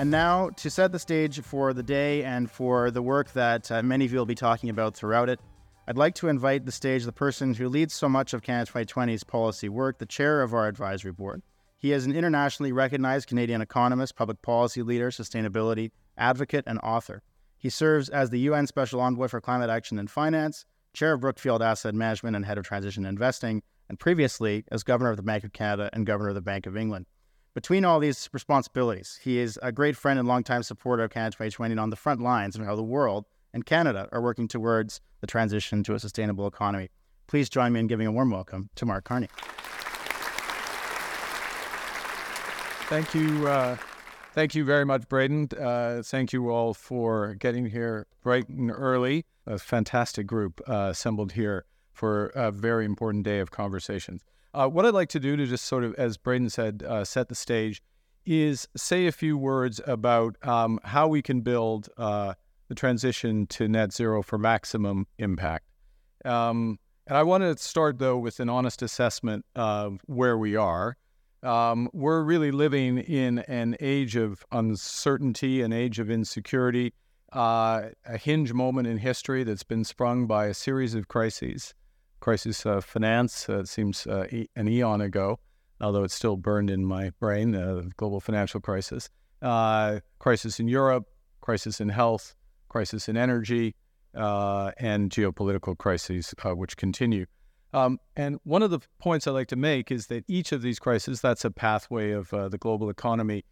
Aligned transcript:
And 0.00 0.10
now, 0.10 0.48
to 0.56 0.70
set 0.70 0.92
the 0.92 0.98
stage 0.98 1.42
for 1.42 1.74
the 1.74 1.82
day 1.82 2.24
and 2.24 2.50
for 2.50 2.90
the 2.90 3.02
work 3.02 3.32
that 3.32 3.70
uh, 3.70 3.82
many 3.82 4.06
of 4.06 4.12
you 4.12 4.18
will 4.18 4.24
be 4.24 4.34
talking 4.34 4.70
about 4.70 4.94
throughout 4.94 5.28
it, 5.28 5.40
I'd 5.86 5.98
like 5.98 6.14
to 6.14 6.28
invite 6.28 6.64
the 6.64 6.72
stage 6.72 7.04
the 7.04 7.12
person 7.12 7.52
who 7.52 7.68
leads 7.68 7.92
so 7.92 8.08
much 8.08 8.32
of 8.32 8.40
Canada 8.40 8.72
2020's 8.72 9.24
policy 9.24 9.68
work, 9.68 9.98
the 9.98 10.06
chair 10.06 10.40
of 10.40 10.54
our 10.54 10.68
advisory 10.68 11.12
board. 11.12 11.42
He 11.76 11.92
is 11.92 12.06
an 12.06 12.16
internationally 12.16 12.72
recognized 12.72 13.28
Canadian 13.28 13.60
economist, 13.60 14.16
public 14.16 14.40
policy 14.40 14.80
leader, 14.80 15.10
sustainability 15.10 15.90
advocate, 16.16 16.64
and 16.66 16.78
author. 16.78 17.20
He 17.58 17.68
serves 17.68 18.08
as 18.08 18.30
the 18.30 18.40
UN 18.40 18.66
Special 18.68 19.02
Envoy 19.02 19.28
for 19.28 19.42
Climate 19.42 19.68
Action 19.68 19.98
and 19.98 20.10
Finance, 20.10 20.64
chair 20.94 21.12
of 21.12 21.20
Brookfield 21.20 21.60
Asset 21.60 21.94
Management 21.94 22.36
and 22.36 22.46
head 22.46 22.56
of 22.56 22.64
Transition 22.64 23.04
Investing, 23.04 23.62
and 23.90 23.98
previously 23.98 24.64
as 24.70 24.82
governor 24.82 25.10
of 25.10 25.18
the 25.18 25.22
Bank 25.22 25.44
of 25.44 25.52
Canada 25.52 25.90
and 25.92 26.06
governor 26.06 26.30
of 26.30 26.36
the 26.36 26.40
Bank 26.40 26.64
of 26.64 26.74
England. 26.74 27.04
Between 27.52 27.84
all 27.84 27.98
these 27.98 28.28
responsibilities, 28.32 29.18
he 29.24 29.40
is 29.40 29.58
a 29.60 29.72
great 29.72 29.96
friend 29.96 30.20
and 30.20 30.28
longtime 30.28 30.62
supporter 30.62 31.02
of 31.02 31.10
Canada 31.10 31.32
2020 31.32 31.72
and 31.72 31.80
on 31.80 31.90
the 31.90 31.96
front 31.96 32.20
lines 32.20 32.54
of 32.54 32.64
how 32.64 32.76
the 32.76 32.82
world 32.82 33.26
and 33.52 33.66
Canada 33.66 34.08
are 34.12 34.22
working 34.22 34.46
towards 34.46 35.00
the 35.20 35.26
transition 35.26 35.82
to 35.82 35.94
a 35.94 35.98
sustainable 35.98 36.46
economy. 36.46 36.90
Please 37.26 37.48
join 37.48 37.72
me 37.72 37.80
in 37.80 37.88
giving 37.88 38.06
a 38.06 38.12
warm 38.12 38.30
welcome 38.30 38.70
to 38.76 38.86
Mark 38.86 39.02
Carney. 39.02 39.26
Thank 42.88 43.14
you. 43.14 43.48
Uh, 43.48 43.76
thank 44.32 44.54
you 44.54 44.64
very 44.64 44.84
much, 44.84 45.08
Braeden. 45.08 45.48
Uh, 45.60 46.02
thank 46.04 46.32
you 46.32 46.50
all 46.50 46.72
for 46.72 47.34
getting 47.34 47.66
here 47.66 48.06
bright 48.22 48.48
and 48.48 48.70
early. 48.70 49.24
A 49.44 49.58
fantastic 49.58 50.28
group 50.28 50.60
uh, 50.68 50.90
assembled 50.90 51.32
here 51.32 51.64
for 51.92 52.26
a 52.28 52.52
very 52.52 52.84
important 52.84 53.24
day 53.24 53.40
of 53.40 53.50
conversations. 53.50 54.22
Uh, 54.52 54.68
what 54.68 54.84
I'd 54.84 54.94
like 54.94 55.08
to 55.10 55.20
do 55.20 55.36
to 55.36 55.46
just 55.46 55.64
sort 55.64 55.84
of, 55.84 55.94
as 55.94 56.16
Braeden 56.16 56.50
said, 56.50 56.82
uh, 56.82 57.04
set 57.04 57.28
the 57.28 57.34
stage 57.34 57.82
is 58.26 58.68
say 58.76 59.06
a 59.06 59.12
few 59.12 59.38
words 59.38 59.80
about 59.86 60.36
um, 60.46 60.80
how 60.84 61.08
we 61.08 61.22
can 61.22 61.40
build 61.40 61.88
uh, 61.96 62.34
the 62.68 62.74
transition 62.74 63.46
to 63.46 63.68
net 63.68 63.92
zero 63.92 64.22
for 64.22 64.38
maximum 64.38 65.06
impact. 65.18 65.66
Um, 66.24 66.78
and 67.06 67.16
I 67.16 67.22
want 67.22 67.42
to 67.42 67.56
start, 67.56 67.98
though, 67.98 68.18
with 68.18 68.40
an 68.40 68.48
honest 68.48 68.82
assessment 68.82 69.44
of 69.54 70.00
where 70.06 70.36
we 70.36 70.56
are. 70.56 70.96
Um, 71.42 71.88
we're 71.92 72.22
really 72.22 72.50
living 72.50 72.98
in 72.98 73.38
an 73.40 73.76
age 73.80 74.14
of 74.16 74.44
uncertainty, 74.52 75.62
an 75.62 75.72
age 75.72 75.98
of 75.98 76.10
insecurity, 76.10 76.92
uh, 77.32 77.88
a 78.04 78.18
hinge 78.18 78.52
moment 78.52 78.86
in 78.86 78.98
history 78.98 79.42
that's 79.44 79.62
been 79.62 79.84
sprung 79.84 80.26
by 80.26 80.46
a 80.46 80.54
series 80.54 80.94
of 80.94 81.08
crises. 81.08 81.74
Crisis 82.20 82.62
finance 82.82 83.48
uh, 83.48 83.64
seems 83.64 84.06
uh, 84.06 84.26
an 84.54 84.68
eon 84.68 85.00
ago, 85.00 85.38
although 85.80 86.04
it's 86.04 86.14
still 86.14 86.36
burned 86.36 86.70
in 86.70 86.84
my 86.84 87.10
brain, 87.18 87.54
uh, 87.54 87.76
the 87.76 87.90
global 87.96 88.20
financial 88.20 88.60
crisis. 88.60 89.08
Uh, 89.42 90.00
crisis 90.18 90.60
in 90.60 90.68
Europe, 90.68 91.06
crisis 91.40 91.80
in 91.80 91.88
health, 91.88 92.34
crisis 92.68 93.08
in 93.08 93.16
energy, 93.16 93.74
uh, 94.14 94.70
and 94.78 95.10
geopolitical 95.10 95.76
crises, 95.76 96.34
uh, 96.44 96.54
which 96.54 96.76
continue. 96.76 97.26
Um, 97.72 97.98
and 98.16 98.38
one 98.44 98.62
of 98.62 98.70
the 98.70 98.80
points 98.98 99.26
I 99.26 99.30
like 99.30 99.48
to 99.48 99.56
make 99.56 99.90
is 99.90 100.08
that 100.08 100.24
each 100.28 100.52
of 100.52 100.62
these 100.62 100.78
crises, 100.78 101.20
that's 101.20 101.44
a 101.44 101.50
pathway 101.50 102.10
of 102.10 102.32
uh, 102.34 102.48
the 102.48 102.58
global 102.58 102.90
economy. 102.90 103.44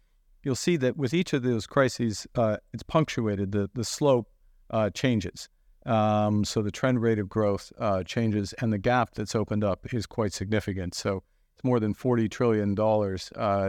You'll 0.43 0.55
see 0.55 0.77
that 0.77 0.97
with 0.97 1.13
each 1.13 1.33
of 1.33 1.43
those 1.43 1.65
crises, 1.65 2.27
uh, 2.35 2.57
it's 2.73 2.83
punctuated, 2.83 3.51
the, 3.51 3.69
the 3.73 3.83
slope 3.83 4.27
uh, 4.69 4.89
changes. 4.89 5.49
Um, 5.89 6.45
so 6.45 6.61
the 6.61 6.71
trend 6.71 7.01
rate 7.01 7.19
of 7.19 7.27
growth 7.29 7.71
uh, 7.79 8.03
changes, 8.03 8.53
and 8.61 8.71
the 8.71 8.77
gap 8.77 9.15
that's 9.15 9.35
opened 9.35 9.63
up 9.63 9.93
is 9.93 10.05
quite 10.05 10.33
significant. 10.33 10.93
So 10.93 11.23
it's 11.55 11.63
more 11.63 11.79
than 11.79 11.93
$40 11.93 12.29
trillion 12.29 12.75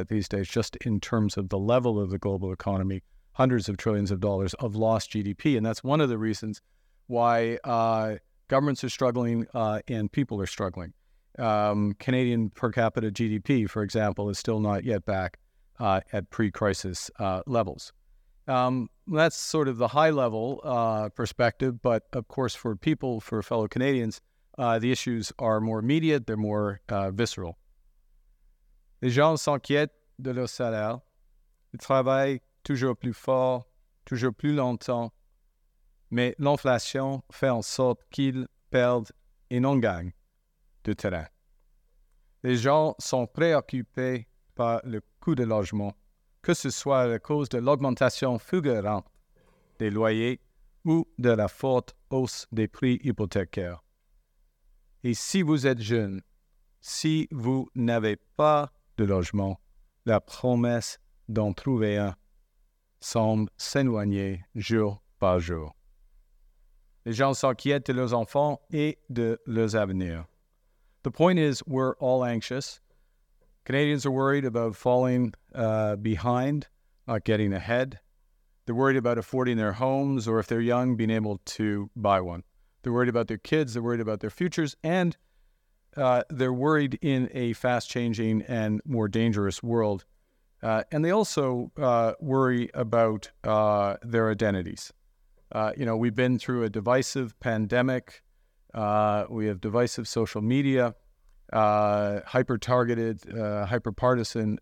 these 0.06 0.28
days, 0.28 0.48
just 0.48 0.76
in 0.76 1.00
terms 1.00 1.36
of 1.36 1.48
the 1.48 1.58
level 1.58 1.98
of 1.98 2.10
the 2.10 2.18
global 2.18 2.52
economy 2.52 3.02
hundreds 3.32 3.70
of 3.70 3.76
trillions 3.78 4.10
of 4.10 4.20
dollars 4.20 4.54
of 4.54 4.76
lost 4.76 5.12
GDP. 5.12 5.56
And 5.56 5.64
that's 5.64 5.82
one 5.82 6.00
of 6.03 6.09
the 6.10 6.19
reasons 6.19 6.60
why 7.06 7.59
uh, 7.64 8.16
governments 8.48 8.84
are 8.84 8.91
struggling 8.91 9.47
uh, 9.54 9.80
and 9.88 10.12
people 10.12 10.42
are 10.42 10.47
struggling. 10.47 10.92
Um, 11.38 11.94
Canadian 11.98 12.50
per 12.50 12.70
capita 12.70 13.10
GDP, 13.10 13.69
for 13.69 13.82
example, 13.82 14.28
is 14.28 14.38
still 14.38 14.60
not 14.60 14.84
yet 14.84 15.06
back 15.06 15.38
uh, 15.78 16.00
at 16.12 16.28
pre 16.30 16.50
crisis 16.50 17.10
uh, 17.19 17.42
levels. 17.47 17.92
Um, 18.50 18.88
that's 19.06 19.37
sort 19.37 19.69
of 19.69 19.78
the 19.78 19.88
high 19.88 20.11
level 20.11 20.61
uh, 20.65 21.09
perspective. 21.11 21.81
But 21.81 22.03
of 22.12 22.27
course, 22.27 22.55
for 22.55 22.75
people, 22.75 23.21
for 23.21 23.43
fellow 23.43 23.69
Canadians, 23.69 24.21
uh, 24.59 24.78
the 24.78 24.91
issues 24.91 25.33
are 25.38 25.61
more 25.61 25.78
immediate, 25.78 26.27
they're 26.27 26.37
more 26.37 26.81
visceral. 27.12 27.56
Les 29.00 29.10
gens 29.10 29.41
s'inquiètent 29.41 29.94
de 30.19 30.33
leur 30.33 30.49
salaire. 30.49 31.00
Ils 31.72 31.78
travaillent 31.78 32.41
toujours 32.65 32.97
plus 32.97 33.15
fort, 33.15 33.66
toujours 34.05 34.34
plus 34.34 34.55
longtemps, 34.55 35.12
mais 36.10 36.34
l'inflation 36.39 37.22
fait 37.31 37.49
en 37.49 37.62
sorte 37.62 38.00
qu'ils 38.10 38.49
perdent 38.71 39.12
et 39.50 39.60
non 39.60 39.77
gagnent 39.77 40.12
de 40.84 40.93
terrain. 40.93 41.27
Les 42.43 42.56
gens 42.56 42.94
sont 42.99 43.27
préoccupés 43.27 44.27
par 44.55 44.81
le 44.84 45.00
coût 45.21 45.34
de 45.34 45.44
logement, 45.44 45.94
que 46.43 46.55
ce 46.55 46.71
soit 46.71 47.03
à 47.03 47.19
cause 47.19 47.49
de 47.49 47.59
l'augmentation 47.59 48.39
fulgurante 48.39 49.06
des 49.78 49.91
loyers 49.91 50.41
ou 50.84 51.06
de 51.19 51.31
la 51.31 51.49
forte 51.49 51.95
hausse 52.11 52.47
des 52.53 52.69
prix 52.69 52.99
hypothécaires. 53.03 53.83
Et 55.03 55.15
si 55.15 55.43
vous 55.43 55.67
êtes 55.67 55.81
jeune, 55.81 56.23
si 56.81 57.28
vous 57.31 57.69
n'avez 57.75 58.17
pas 58.37 58.73
de 58.97 59.05
logement, 59.05 59.61
la 60.06 60.21
promesse 60.21 60.99
d'en 61.28 61.53
trouver 61.53 61.99
un 61.99 62.17
semble 63.01 63.51
s'éloigner 63.57 64.45
jour 64.55 65.03
par 65.19 65.41
jour. 65.41 65.75
Les 67.07 67.12
gens 67.12 67.33
s'inquiètent 67.33 67.87
de 67.87 67.95
leurs 67.95 68.12
enfants 68.12 68.61
et 68.71 68.99
de 69.09 69.41
leurs 69.47 69.77
avenirs. 69.77 70.27
The 71.03 71.11
point 71.11 71.39
is, 71.39 71.62
we're 71.67 71.95
all 71.99 72.22
anxious. 72.22 72.81
Canadians 73.65 74.06
are 74.06 74.10
worried 74.10 74.44
about 74.44 74.76
falling 74.76 75.34
uh, 75.54 75.97
behind, 75.97 76.69
not 77.06 77.25
getting 77.25 77.53
ahead. 77.53 78.00
They're 78.66 78.75
worried 78.75 78.97
about 78.97 79.19
affording 79.19 79.56
their 79.56 79.72
homes, 79.72 80.28
or 80.28 80.38
if 80.38 80.47
they're 80.47 80.60
young, 80.60 80.97
being 80.97 81.10
able 81.10 81.41
to 81.44 81.91
buy 81.97 82.21
one. 82.21 82.43
They're 82.82 82.93
worried 82.93 83.09
about 83.09 83.28
their 83.28 83.38
kids, 83.38 83.75
they're 83.75 83.82
worried 83.82 84.00
about 84.00 84.21
their 84.21 84.31
futures, 84.31 84.76
and 84.82 85.16
uh, 85.97 86.22
they're 86.31 86.53
worried 86.53 86.98
in 87.03 87.28
a 87.32 87.53
fast 87.53 87.91
changing 87.91 88.43
and 88.43 88.81
more 88.84 89.09
dangerous 89.09 89.62
world 89.62 90.04
uh, 90.62 90.82
and 90.92 91.04
they 91.04 91.10
also 91.10 91.72
uh, 91.78 92.12
worry 92.21 92.71
about 92.75 93.31
uh, 93.44 93.97
their 94.03 94.31
identities. 94.31 94.92
Uh, 95.53 95.72
you 95.77 95.84
know, 95.84 95.97
we've 95.97 96.15
been 96.15 96.38
through 96.38 96.65
a 96.65 96.71
divisive 96.71 97.38
pandemic. 97.41 98.22
We 98.75 99.47
have 99.47 99.60
divisive 99.60 100.06
social 100.06 100.42
media, 100.42 100.94
uh, 101.53 102.21
hyper 102.27 102.59
targeted, 102.59 103.21
hyper 103.69 103.93
partisan 103.93 104.59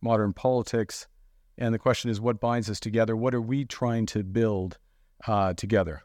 modern 0.00 0.32
politics. 0.32 1.08
And 1.58 1.72
the 1.72 1.78
question 1.78 2.10
is 2.10 2.20
what 2.20 2.40
binds 2.40 2.68
us 2.68 2.78
together? 2.80 3.16
What 3.16 3.34
are 3.34 3.40
we 3.40 3.64
trying 3.64 4.06
to 4.06 4.22
build 4.22 4.78
together? 5.56 6.02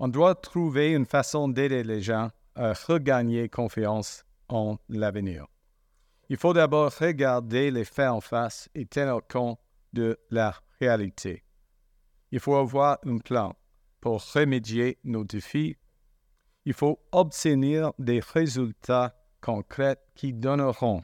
On 0.00 0.10
doit 0.10 0.42
trouver 0.42 0.94
une 0.94 1.04
façon 1.04 1.52
d'aider 1.52 1.84
les 1.84 2.00
gens 2.00 2.30
à 2.56 2.72
regagner 2.88 3.48
confiance 3.48 4.24
en 4.48 4.78
l'avenir. 4.88 5.46
Il 6.28 6.36
faut 6.36 6.52
d'abord 6.52 6.92
regarder 6.98 7.70
les 7.70 7.84
faits 7.84 8.08
en 8.08 8.20
face 8.20 8.68
et 8.74 8.86
tenir 8.86 9.20
compte 9.28 9.58
de 9.92 10.16
la 10.30 10.54
réalité. 10.80 11.44
Il 12.30 12.40
faut 12.40 12.56
avoir 12.56 12.98
un 13.04 13.18
plan 13.18 13.54
pour 14.00 14.22
remédier 14.32 14.98
nos 15.04 15.24
défis. 15.24 15.76
Il 16.64 16.74
faut 16.74 16.98
obtenir 17.12 17.92
des 17.98 18.20
résultats 18.20 19.14
concrets 19.40 19.96
qui 20.14 20.32
donneront 20.32 21.02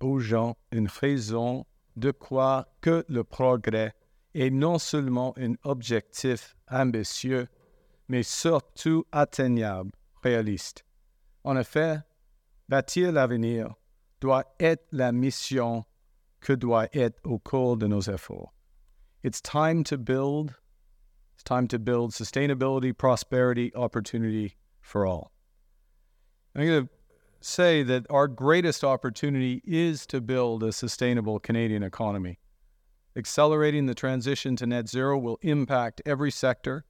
aux 0.00 0.18
gens 0.18 0.56
une 0.70 0.88
raison 0.88 1.64
de 1.96 2.10
croire 2.10 2.66
que 2.80 3.04
le 3.08 3.24
progrès 3.24 3.94
est 4.34 4.50
non 4.50 4.78
seulement 4.78 5.34
un 5.38 5.54
objectif 5.64 6.56
ambitieux, 6.70 7.48
mais 8.08 8.22
surtout 8.22 9.04
atteignable, 9.10 9.90
réaliste. 10.22 10.84
En 11.44 11.56
effet, 11.56 11.98
bâtir 12.68 13.12
l'avenir 13.12 13.74
doit 14.20 14.44
être 14.60 14.86
la 14.92 15.12
mission 15.12 15.84
que 16.40 16.52
doit 16.52 16.88
être 16.92 17.18
au 17.24 17.38
cours 17.38 17.76
de 17.76 17.86
nos 17.86 18.02
efforts. 18.02 18.52
It's 19.24 19.42
time 19.42 19.82
to 19.84 19.96
build. 19.96 20.54
It's 21.38 21.44
time 21.44 21.68
to 21.68 21.78
build 21.78 22.10
sustainability, 22.10 22.98
prosperity, 22.98 23.72
opportunity 23.72 24.56
for 24.80 25.06
all. 25.06 25.30
I'm 26.56 26.66
going 26.66 26.86
to 26.86 26.90
say 27.40 27.84
that 27.84 28.04
our 28.10 28.26
greatest 28.26 28.82
opportunity 28.82 29.62
is 29.64 30.04
to 30.08 30.20
build 30.20 30.64
a 30.64 30.72
sustainable 30.72 31.38
Canadian 31.38 31.84
economy. 31.84 32.40
Accelerating 33.16 33.86
the 33.86 33.94
transition 33.94 34.56
to 34.56 34.66
net 34.66 34.88
zero 34.88 35.16
will 35.16 35.38
impact 35.42 36.02
every 36.04 36.32
sector. 36.32 36.84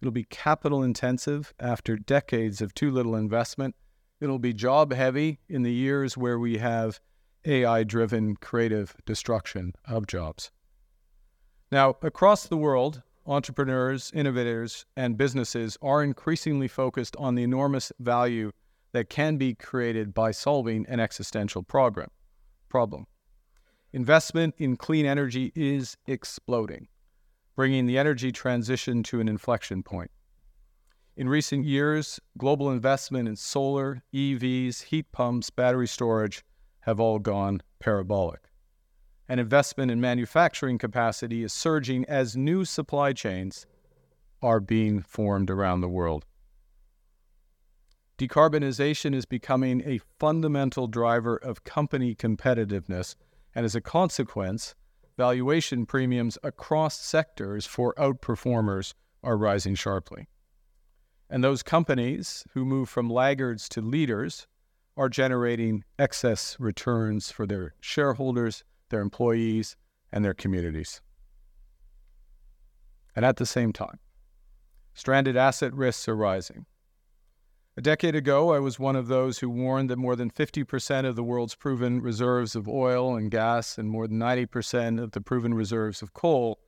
It'll 0.00 0.10
be 0.10 0.24
capital 0.24 0.82
intensive 0.82 1.54
after 1.60 1.96
decades 1.96 2.60
of 2.60 2.74
too 2.74 2.90
little 2.90 3.14
investment 3.14 3.76
It'll 4.22 4.38
be 4.38 4.52
job 4.52 4.92
heavy 4.92 5.40
in 5.48 5.64
the 5.64 5.72
years 5.72 6.16
where 6.16 6.38
we 6.38 6.58
have 6.58 7.00
AI 7.44 7.82
driven 7.82 8.36
creative 8.36 8.94
destruction 9.04 9.72
of 9.84 10.06
jobs. 10.06 10.52
Now, 11.72 11.96
across 12.02 12.46
the 12.46 12.56
world, 12.56 13.02
entrepreneurs, 13.26 14.10
innovators, 14.14 14.84
and 14.96 15.16
businesses 15.16 15.78
are 15.82 16.02
increasingly 16.02 16.68
focused 16.68 17.16
on 17.18 17.34
the 17.34 17.42
enormous 17.42 17.92
value 17.98 18.52
that 18.92 19.08
can 19.08 19.36
be 19.36 19.54
created 19.54 20.12
by 20.12 20.30
solving 20.30 20.86
an 20.86 21.00
existential 21.00 21.62
program, 21.62 22.10
problem. 22.68 23.06
Investment 23.92 24.54
in 24.58 24.76
clean 24.76 25.06
energy 25.06 25.52
is 25.54 25.96
exploding, 26.06 26.88
bringing 27.56 27.86
the 27.86 27.98
energy 27.98 28.32
transition 28.32 29.02
to 29.02 29.20
an 29.20 29.28
inflection 29.28 29.82
point. 29.82 30.10
In 31.16 31.28
recent 31.28 31.66
years, 31.66 32.18
global 32.38 32.70
investment 32.70 33.28
in 33.28 33.36
solar, 33.36 34.02
EVs, 34.14 34.84
heat 34.84 35.12
pumps, 35.12 35.50
battery 35.50 35.86
storage 35.86 36.42
have 36.80 36.98
all 36.98 37.18
gone 37.18 37.62
parabolic. 37.80 38.51
And 39.32 39.40
investment 39.40 39.90
in 39.90 39.98
manufacturing 39.98 40.76
capacity 40.76 41.42
is 41.42 41.54
surging 41.54 42.04
as 42.04 42.36
new 42.36 42.66
supply 42.66 43.14
chains 43.14 43.64
are 44.42 44.60
being 44.60 45.00
formed 45.00 45.48
around 45.48 45.80
the 45.80 45.88
world. 45.88 46.26
Decarbonization 48.18 49.14
is 49.14 49.24
becoming 49.24 49.82
a 49.86 50.02
fundamental 50.20 50.86
driver 50.86 51.34
of 51.34 51.64
company 51.64 52.14
competitiveness, 52.14 53.14
and 53.54 53.64
as 53.64 53.74
a 53.74 53.80
consequence, 53.80 54.74
valuation 55.16 55.86
premiums 55.86 56.36
across 56.42 57.00
sectors 57.00 57.64
for 57.64 57.94
outperformers 57.94 58.92
are 59.22 59.38
rising 59.38 59.74
sharply. 59.74 60.28
And 61.30 61.42
those 61.42 61.62
companies 61.62 62.44
who 62.52 62.66
move 62.66 62.90
from 62.90 63.08
laggards 63.08 63.66
to 63.70 63.80
leaders 63.80 64.46
are 64.94 65.08
generating 65.08 65.84
excess 65.98 66.54
returns 66.60 67.30
for 67.30 67.46
their 67.46 67.72
shareholders, 67.80 68.62
their 68.92 69.00
employees, 69.00 69.76
and 70.12 70.24
their 70.24 70.34
communities. 70.34 71.00
And 73.16 73.24
at 73.24 73.36
the 73.36 73.46
same 73.46 73.72
time, 73.72 73.98
stranded 74.94 75.36
asset 75.36 75.74
risks 75.74 76.06
are 76.06 76.14
rising. 76.14 76.66
A 77.76 77.80
decade 77.80 78.14
ago, 78.14 78.52
I 78.52 78.58
was 78.58 78.78
one 78.78 78.96
of 78.96 79.08
those 79.08 79.38
who 79.38 79.48
warned 79.48 79.88
that 79.88 79.96
more 79.96 80.14
than 80.14 80.30
50% 80.30 81.06
of 81.06 81.16
the 81.16 81.24
world's 81.24 81.54
proven 81.54 82.02
reserves 82.02 82.54
of 82.54 82.68
oil 82.68 83.16
and 83.16 83.30
gas 83.30 83.78
and 83.78 83.88
more 83.88 84.06
than 84.06 84.18
90% 84.18 85.02
of 85.02 85.12
the 85.12 85.22
proven 85.22 85.54
reserves 85.54 86.02
of 86.02 86.12
coal 86.12 86.60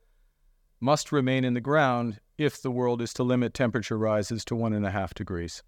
must 0.79 1.11
remain 1.11 1.45
in 1.45 1.53
the 1.53 1.61
ground 1.61 2.19
if 2.39 2.59
the 2.59 2.71
world 2.71 3.01
is 3.01 3.13
to 3.13 3.23
limit 3.23 3.53
temperature 3.53 3.97
rises 3.97 4.43
to 4.45 4.55
one 4.55 4.73
and 4.73 4.85
a 4.85 4.91
half 4.91 5.13
degrees. 5.13 5.61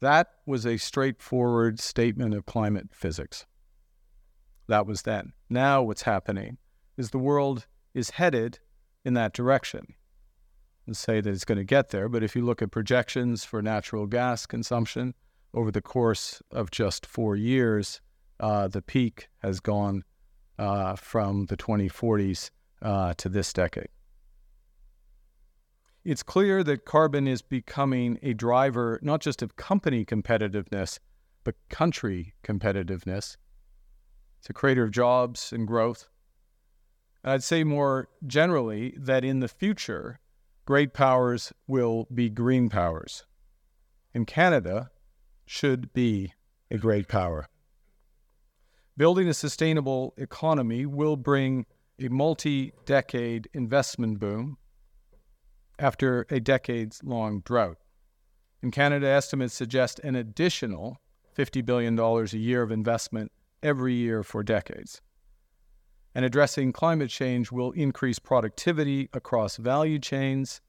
That 0.00 0.28
was 0.44 0.66
a 0.66 0.76
straightforward 0.76 1.78
statement 1.78 2.34
of 2.34 2.46
climate 2.46 2.88
physics. 2.92 3.46
That 4.68 4.86
was 4.86 5.02
then. 5.02 5.32
Now, 5.50 5.82
what's 5.82 6.02
happening 6.02 6.58
is 6.96 7.10
the 7.10 7.18
world 7.18 7.66
is 7.92 8.10
headed 8.10 8.58
in 9.04 9.14
that 9.14 9.32
direction. 9.32 9.94
And 10.86 10.96
say 10.96 11.20
that 11.20 11.30
it's 11.30 11.44
going 11.44 11.58
to 11.58 11.64
get 11.64 11.90
there, 11.90 12.08
but 12.08 12.22
if 12.22 12.36
you 12.36 12.44
look 12.44 12.60
at 12.60 12.70
projections 12.70 13.44
for 13.44 13.62
natural 13.62 14.06
gas 14.06 14.44
consumption 14.44 15.14
over 15.54 15.70
the 15.70 15.80
course 15.80 16.42
of 16.50 16.70
just 16.70 17.06
four 17.06 17.36
years, 17.36 18.02
uh, 18.40 18.68
the 18.68 18.82
peak 18.82 19.28
has 19.38 19.60
gone 19.60 20.04
uh, 20.58 20.94
from 20.96 21.46
the 21.46 21.56
2040s 21.56 22.50
uh, 22.82 23.14
to 23.14 23.28
this 23.28 23.52
decade. 23.52 23.88
It's 26.04 26.22
clear 26.22 26.62
that 26.64 26.84
carbon 26.84 27.26
is 27.26 27.40
becoming 27.40 28.18
a 28.22 28.34
driver 28.34 28.98
not 29.00 29.20
just 29.20 29.40
of 29.40 29.56
company 29.56 30.04
competitiveness, 30.04 30.98
but 31.44 31.54
country 31.70 32.34
competitiveness. 32.44 33.36
It's 34.44 34.50
a 34.50 34.52
creator 34.52 34.84
of 34.84 34.90
jobs 34.90 35.54
and 35.54 35.66
growth. 35.66 36.06
And 37.22 37.32
I'd 37.32 37.42
say 37.42 37.64
more 37.64 38.10
generally 38.26 38.94
that 38.98 39.24
in 39.24 39.40
the 39.40 39.48
future, 39.48 40.20
great 40.66 40.92
powers 40.92 41.54
will 41.66 42.06
be 42.12 42.28
green 42.28 42.68
powers. 42.68 43.24
And 44.12 44.26
Canada 44.26 44.90
should 45.46 45.94
be 45.94 46.34
a 46.70 46.76
great 46.76 47.08
power. 47.08 47.48
Building 48.98 49.28
a 49.28 49.32
sustainable 49.32 50.12
economy 50.18 50.84
will 50.84 51.16
bring 51.16 51.64
a 51.98 52.08
multi 52.08 52.74
decade 52.84 53.48
investment 53.54 54.18
boom 54.20 54.58
after 55.78 56.26
a 56.28 56.38
decades 56.38 57.00
long 57.02 57.40
drought. 57.46 57.78
In 58.62 58.70
Canada, 58.70 59.08
estimates 59.08 59.54
suggest 59.54 60.00
an 60.00 60.14
additional 60.14 60.98
$50 61.34 61.64
billion 61.64 61.98
a 61.98 62.24
year 62.36 62.60
of 62.60 62.70
investment 62.70 63.32
every 63.64 63.94
year 63.94 64.22
for 64.22 64.44
decades. 64.44 65.00
And 66.14 66.24
addressing 66.24 66.72
climate 66.72 67.10
change 67.10 67.50
will 67.50 67.72
increase 67.72 68.20
productivity 68.20 69.08
across 69.12 69.56
value 69.56 69.98
chains 69.98 70.60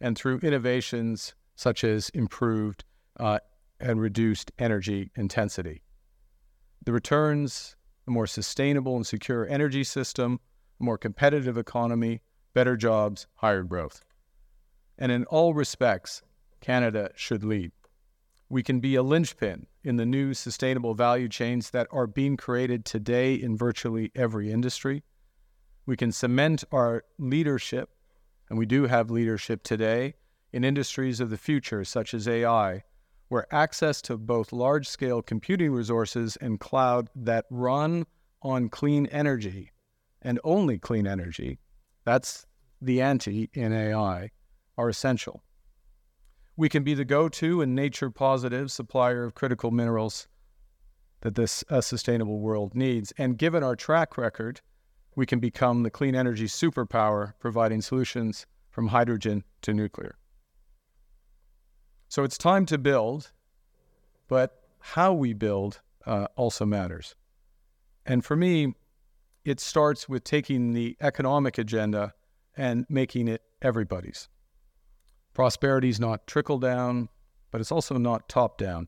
and 0.00 0.18
through 0.18 0.40
innovations 0.40 1.34
such 1.56 1.84
as 1.84 2.10
improved 2.10 2.84
uh, 3.18 3.38
and 3.80 4.00
reduced 4.00 4.52
energy 4.58 5.10
intensity. 5.16 5.82
The 6.84 6.92
returns, 6.92 7.76
a 8.06 8.10
more 8.10 8.26
sustainable 8.26 8.96
and 8.96 9.06
secure 9.06 9.46
energy 9.46 9.84
system, 9.84 10.40
a 10.80 10.84
more 10.84 10.98
competitive 10.98 11.56
economy, 11.56 12.20
better 12.52 12.76
jobs, 12.76 13.26
higher 13.36 13.62
growth. 13.62 14.04
And 14.98 15.10
in 15.10 15.24
all 15.26 15.54
respects, 15.54 16.22
Canada 16.60 17.10
should 17.14 17.44
lead. 17.44 17.72
We 18.48 18.62
can 18.62 18.80
be 18.80 18.96
a 18.96 19.02
linchpin 19.02 19.66
in 19.84 19.96
the 19.96 20.06
new 20.06 20.32
sustainable 20.32 20.94
value 20.94 21.28
chains 21.28 21.70
that 21.70 21.86
are 21.92 22.06
being 22.06 22.36
created 22.36 22.84
today 22.84 23.34
in 23.34 23.56
virtually 23.56 24.10
every 24.14 24.50
industry. 24.50 25.04
We 25.86 25.96
can 25.96 26.10
cement 26.10 26.64
our 26.72 27.04
leadership, 27.18 27.90
and 28.48 28.58
we 28.58 28.66
do 28.66 28.86
have 28.86 29.10
leadership 29.10 29.62
today, 29.62 30.14
in 30.52 30.64
industries 30.64 31.20
of 31.20 31.30
the 31.30 31.36
future, 31.36 31.84
such 31.84 32.14
as 32.14 32.26
AI, 32.26 32.82
where 33.28 33.52
access 33.52 34.00
to 34.02 34.16
both 34.16 34.52
large 34.52 34.88
scale 34.88 35.20
computing 35.20 35.72
resources 35.72 36.36
and 36.40 36.60
cloud 36.60 37.10
that 37.14 37.44
run 37.50 38.06
on 38.42 38.68
clean 38.68 39.06
energy 39.06 39.72
and 40.22 40.40
only 40.44 40.78
clean 40.78 41.06
energy, 41.06 41.58
that's 42.04 42.46
the 42.80 43.00
ante 43.00 43.50
in 43.52 43.72
AI, 43.72 44.30
are 44.78 44.88
essential. 44.88 45.42
We 46.56 46.68
can 46.68 46.84
be 46.84 46.94
the 46.94 47.04
go 47.04 47.28
to 47.28 47.62
and 47.62 47.74
nature 47.74 48.10
positive 48.10 48.70
supplier 48.70 49.24
of 49.24 49.34
critical 49.34 49.70
minerals 49.70 50.28
that 51.22 51.34
this 51.34 51.64
uh, 51.68 51.80
sustainable 51.80 52.38
world 52.38 52.74
needs. 52.74 53.12
And 53.18 53.36
given 53.36 53.62
our 53.62 53.74
track 53.74 54.16
record, 54.16 54.60
we 55.16 55.26
can 55.26 55.40
become 55.40 55.82
the 55.82 55.90
clean 55.90 56.14
energy 56.14 56.46
superpower, 56.46 57.32
providing 57.40 57.80
solutions 57.80 58.46
from 58.70 58.88
hydrogen 58.88 59.42
to 59.62 59.72
nuclear. 59.72 60.16
So 62.08 62.22
it's 62.22 62.38
time 62.38 62.66
to 62.66 62.78
build, 62.78 63.32
but 64.28 64.62
how 64.78 65.12
we 65.12 65.32
build 65.32 65.80
uh, 66.06 66.28
also 66.36 66.64
matters. 66.66 67.16
And 68.06 68.24
for 68.24 68.36
me, 68.36 68.74
it 69.44 69.60
starts 69.60 70.08
with 70.08 70.24
taking 70.24 70.72
the 70.72 70.96
economic 71.00 71.58
agenda 71.58 72.14
and 72.56 72.86
making 72.88 73.28
it 73.28 73.42
everybody's. 73.62 74.28
Prosperity 75.34 75.88
is 75.88 75.98
not 75.98 76.26
trickle 76.28 76.58
down, 76.58 77.08
but 77.50 77.60
it's 77.60 77.72
also 77.72 77.98
not 77.98 78.28
top 78.28 78.56
down. 78.56 78.86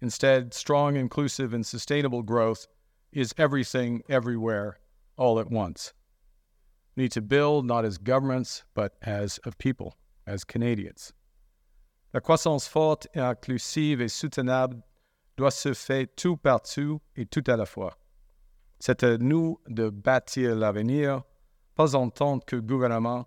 Instead, 0.00 0.54
strong, 0.54 0.96
inclusive, 0.96 1.52
and 1.52 1.64
sustainable 1.64 2.22
growth 2.22 2.66
is 3.12 3.34
everything, 3.38 4.02
everywhere, 4.08 4.78
all 5.16 5.38
at 5.38 5.50
once. 5.50 5.92
We 6.96 7.04
need 7.04 7.12
to 7.12 7.20
build 7.20 7.66
not 7.66 7.84
as 7.84 7.98
governments, 7.98 8.64
but 8.74 8.94
as 9.02 9.38
a 9.44 9.52
people, 9.52 9.94
as 10.26 10.44
Canadians. 10.44 11.12
La 12.14 12.20
croissance 12.20 12.66
forte 12.66 13.06
et 13.14 13.20
inclusive 13.20 14.00
et 14.00 14.08
soutenable 14.08 14.82
doit 15.36 15.50
se 15.50 15.74
faire 15.74 16.06
tout 16.16 16.38
partout 16.38 17.00
et 17.16 17.26
tout 17.26 17.44
à 17.46 17.56
la 17.58 17.66
fois. 17.66 17.98
C'est 18.78 19.02
à 19.02 19.18
nous 19.18 19.60
de 19.68 19.90
bâtir 19.90 20.56
l'avenir, 20.56 21.22
pas 21.74 21.94
en 21.94 22.08
tant 22.08 22.38
que 22.38 22.56
gouvernement, 22.56 23.26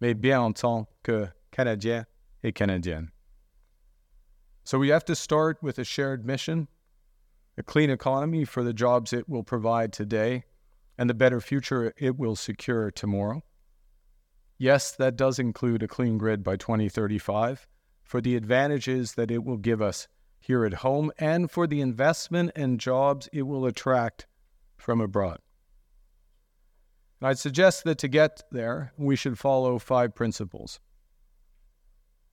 mais 0.00 0.14
bien 0.14 0.40
en 0.40 0.52
tant 0.52 0.88
que 1.04 1.28
Canadien 1.58 2.06
et 2.44 2.54
Canadienne. 2.54 3.08
So 4.62 4.78
we 4.78 4.90
have 4.90 5.04
to 5.06 5.16
start 5.16 5.58
with 5.60 5.80
a 5.80 5.84
shared 5.84 6.24
mission, 6.24 6.68
a 7.56 7.64
clean 7.64 7.90
economy 7.90 8.44
for 8.44 8.62
the 8.62 8.72
jobs 8.72 9.12
it 9.12 9.28
will 9.28 9.42
provide 9.42 9.92
today, 9.92 10.44
and 10.96 11.10
the 11.10 11.14
better 11.14 11.40
future 11.40 11.92
it 11.96 12.16
will 12.16 12.36
secure 12.36 12.92
tomorrow. 12.92 13.42
Yes, 14.56 14.92
that 14.92 15.16
does 15.16 15.40
include 15.40 15.82
a 15.82 15.88
clean 15.88 16.16
grid 16.16 16.44
by 16.44 16.56
2035 16.56 17.66
for 18.04 18.20
the 18.20 18.36
advantages 18.36 19.14
that 19.14 19.32
it 19.32 19.42
will 19.42 19.56
give 19.56 19.82
us 19.82 20.06
here 20.38 20.64
at 20.64 20.74
home 20.74 21.10
and 21.18 21.50
for 21.50 21.66
the 21.66 21.80
investment 21.80 22.52
and 22.54 22.78
jobs 22.78 23.28
it 23.32 23.42
will 23.42 23.66
attract 23.66 24.28
from 24.76 25.00
abroad. 25.00 25.40
And 27.20 27.30
I'd 27.30 27.38
suggest 27.40 27.82
that 27.82 27.98
to 27.98 28.06
get 28.06 28.44
there, 28.52 28.92
we 28.96 29.16
should 29.16 29.40
follow 29.40 29.80
five 29.80 30.14
principles. 30.14 30.78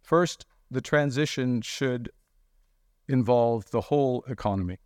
First, 0.05 0.45
the 0.69 0.81
transition 0.81 1.61
should 1.61 2.11
involve 3.07 3.71
the 3.71 3.81
whole 3.81 4.23
economy. 4.27 4.77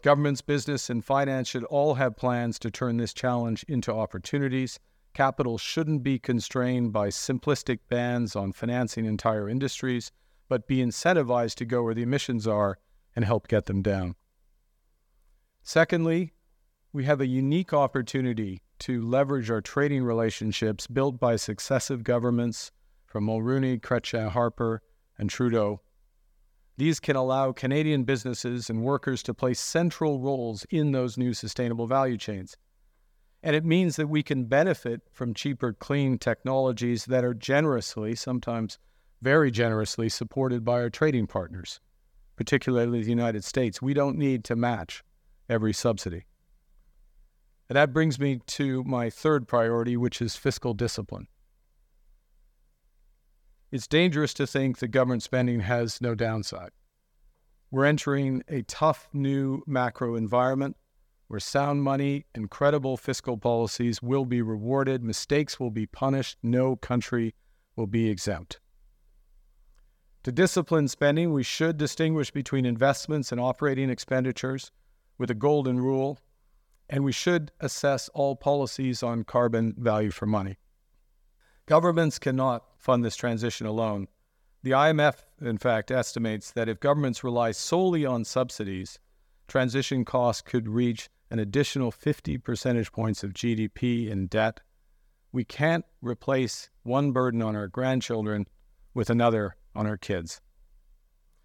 Governments, 0.00 0.42
business, 0.42 0.88
and 0.88 1.04
finance 1.04 1.48
should 1.48 1.64
all 1.64 1.94
have 1.94 2.16
plans 2.16 2.60
to 2.60 2.70
turn 2.70 2.98
this 2.98 3.12
challenge 3.12 3.64
into 3.66 3.92
opportunities. 3.92 4.78
Capital 5.12 5.58
shouldn't 5.58 6.04
be 6.04 6.20
constrained 6.20 6.92
by 6.92 7.08
simplistic 7.08 7.80
bans 7.88 8.36
on 8.36 8.52
financing 8.52 9.06
entire 9.06 9.48
industries, 9.48 10.12
but 10.48 10.68
be 10.68 10.76
incentivized 10.78 11.56
to 11.56 11.64
go 11.64 11.82
where 11.82 11.94
the 11.94 12.02
emissions 12.02 12.46
are 12.46 12.78
and 13.16 13.24
help 13.24 13.48
get 13.48 13.66
them 13.66 13.82
down. 13.82 14.14
Secondly, 15.64 16.32
we 16.92 17.02
have 17.06 17.20
a 17.20 17.26
unique 17.26 17.72
opportunity 17.72 18.62
to 18.78 19.02
leverage 19.02 19.50
our 19.50 19.60
trading 19.60 20.04
relationships 20.04 20.86
built 20.86 21.18
by 21.18 21.34
successive 21.34 22.04
governments 22.04 22.70
from 23.08 23.26
Mulroney, 23.26 23.80
Chrétien, 23.80 24.30
Harper, 24.30 24.82
and 25.16 25.30
Trudeau. 25.30 25.80
These 26.76 27.00
can 27.00 27.16
allow 27.16 27.50
Canadian 27.50 28.04
businesses 28.04 28.70
and 28.70 28.82
workers 28.82 29.22
to 29.24 29.34
play 29.34 29.54
central 29.54 30.20
roles 30.20 30.64
in 30.70 30.92
those 30.92 31.16
new 31.18 31.34
sustainable 31.34 31.86
value 31.88 32.18
chains. 32.18 32.56
And 33.42 33.56
it 33.56 33.64
means 33.64 33.96
that 33.96 34.08
we 34.08 34.22
can 34.22 34.44
benefit 34.44 35.00
from 35.10 35.34
cheaper, 35.34 35.72
clean 35.72 36.18
technologies 36.18 37.06
that 37.06 37.24
are 37.24 37.34
generously, 37.34 38.14
sometimes 38.14 38.78
very 39.22 39.50
generously, 39.50 40.08
supported 40.08 40.64
by 40.64 40.82
our 40.82 40.90
trading 40.90 41.26
partners, 41.26 41.80
particularly 42.36 43.02
the 43.02 43.10
United 43.10 43.42
States. 43.42 43.80
We 43.82 43.94
don't 43.94 44.18
need 44.18 44.44
to 44.44 44.54
match 44.54 45.02
every 45.48 45.72
subsidy. 45.72 46.26
And 47.68 47.76
that 47.76 47.92
brings 47.92 48.20
me 48.20 48.40
to 48.46 48.84
my 48.84 49.10
third 49.10 49.48
priority, 49.48 49.96
which 49.96 50.20
is 50.22 50.36
fiscal 50.36 50.74
discipline. 50.74 51.26
It's 53.70 53.86
dangerous 53.86 54.32
to 54.34 54.46
think 54.46 54.78
that 54.78 54.88
government 54.88 55.22
spending 55.22 55.60
has 55.60 56.00
no 56.00 56.14
downside. 56.14 56.70
We're 57.70 57.84
entering 57.84 58.42
a 58.48 58.62
tough 58.62 59.10
new 59.12 59.62
macro 59.66 60.14
environment 60.14 60.76
where 61.26 61.38
sound 61.38 61.82
money 61.82 62.24
and 62.34 62.50
credible 62.50 62.96
fiscal 62.96 63.36
policies 63.36 64.00
will 64.02 64.24
be 64.24 64.40
rewarded, 64.40 65.04
mistakes 65.04 65.60
will 65.60 65.70
be 65.70 65.84
punished, 65.84 66.38
no 66.42 66.76
country 66.76 67.34
will 67.76 67.86
be 67.86 68.08
exempt. 68.08 68.58
To 70.22 70.32
discipline 70.32 70.88
spending, 70.88 71.34
we 71.34 71.42
should 71.42 71.76
distinguish 71.76 72.30
between 72.30 72.64
investments 72.64 73.30
and 73.30 73.40
operating 73.40 73.90
expenditures 73.90 74.72
with 75.18 75.30
a 75.30 75.34
golden 75.34 75.78
rule, 75.78 76.18
and 76.88 77.04
we 77.04 77.12
should 77.12 77.52
assess 77.60 78.08
all 78.14 78.34
policies 78.34 79.02
on 79.02 79.24
carbon 79.24 79.74
value 79.76 80.10
for 80.10 80.24
money. 80.24 80.56
Governments 81.66 82.18
cannot 82.18 82.64
fund 82.78 83.04
this 83.04 83.16
transition 83.16 83.66
alone. 83.66 84.08
The 84.62 84.70
IMF, 84.70 85.24
in 85.40 85.58
fact, 85.58 85.90
estimates 85.90 86.50
that 86.52 86.68
if 86.68 86.80
governments 86.80 87.22
rely 87.22 87.52
solely 87.52 88.04
on 88.06 88.24
subsidies, 88.24 88.98
transition 89.46 90.04
costs 90.04 90.42
could 90.42 90.68
reach 90.68 91.08
an 91.30 91.38
additional 91.38 91.90
50 91.90 92.38
percentage 92.38 92.90
points 92.92 93.22
of 93.22 93.34
GDP 93.34 94.08
in 94.08 94.26
debt. 94.26 94.60
We 95.30 95.44
can't 95.44 95.84
replace 96.00 96.70
one 96.82 97.12
burden 97.12 97.42
on 97.42 97.54
our 97.54 97.68
grandchildren 97.68 98.46
with 98.94 99.10
another 99.10 99.56
on 99.74 99.86
our 99.86 99.96
kids. 99.96 100.40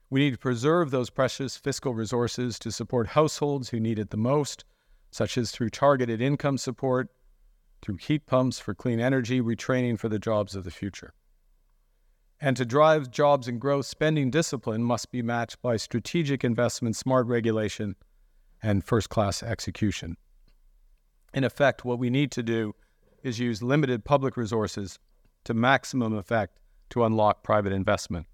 We 0.10 0.22
need 0.22 0.32
to 0.32 0.38
preserve 0.38 0.92
those 0.92 1.10
precious 1.10 1.58
fiscal 1.58 1.94
resources 1.94 2.58
to 2.60 2.72
support 2.72 3.08
households 3.08 3.70
who 3.70 3.80
need 3.80 4.00
it 4.00 4.12
the 4.12 4.18
most, 4.18 4.64
such 5.12 5.38
as 5.38 5.52
through 5.52 5.72
targeted 5.72 6.22
income 6.22 6.58
support, 6.58 7.10
through 7.82 7.98
heat 7.98 8.26
pumps 8.26 8.60
for 8.60 8.74
clean 8.74 9.00
energy, 9.00 9.42
retraining 9.42 10.00
for 10.00 10.10
the 10.10 10.20
jobs 10.20 10.56
of 10.56 10.64
the 10.64 10.72
future. 10.72 11.14
And 12.46 12.58
to 12.58 12.66
drive 12.66 13.10
jobs 13.10 13.48
and 13.48 13.58
growth, 13.58 13.86
spending 13.86 14.30
discipline 14.30 14.84
must 14.84 15.12
be 15.12 15.22
matched 15.22 15.62
by 15.62 15.78
strategic 15.78 16.44
investment, 16.44 16.98
smart 16.98 17.26
regulation, 17.28 17.96
and 18.62 18.84
first 18.84 19.08
class 19.08 19.42
execution. 19.42 20.18
In 21.34 21.46
effect, 21.46 21.86
what 21.86 22.00
we 22.00 22.10
need 22.10 22.34
to 22.34 22.44
do 22.44 22.76
is 23.24 23.40
use 23.40 23.64
limited 23.64 24.04
public 24.04 24.36
resources 24.36 25.00
to 25.46 25.54
maximum 25.54 26.14
effect 26.18 26.60
to 26.90 27.06
unlock 27.06 27.44
private 27.44 27.72
investment. 27.72 28.28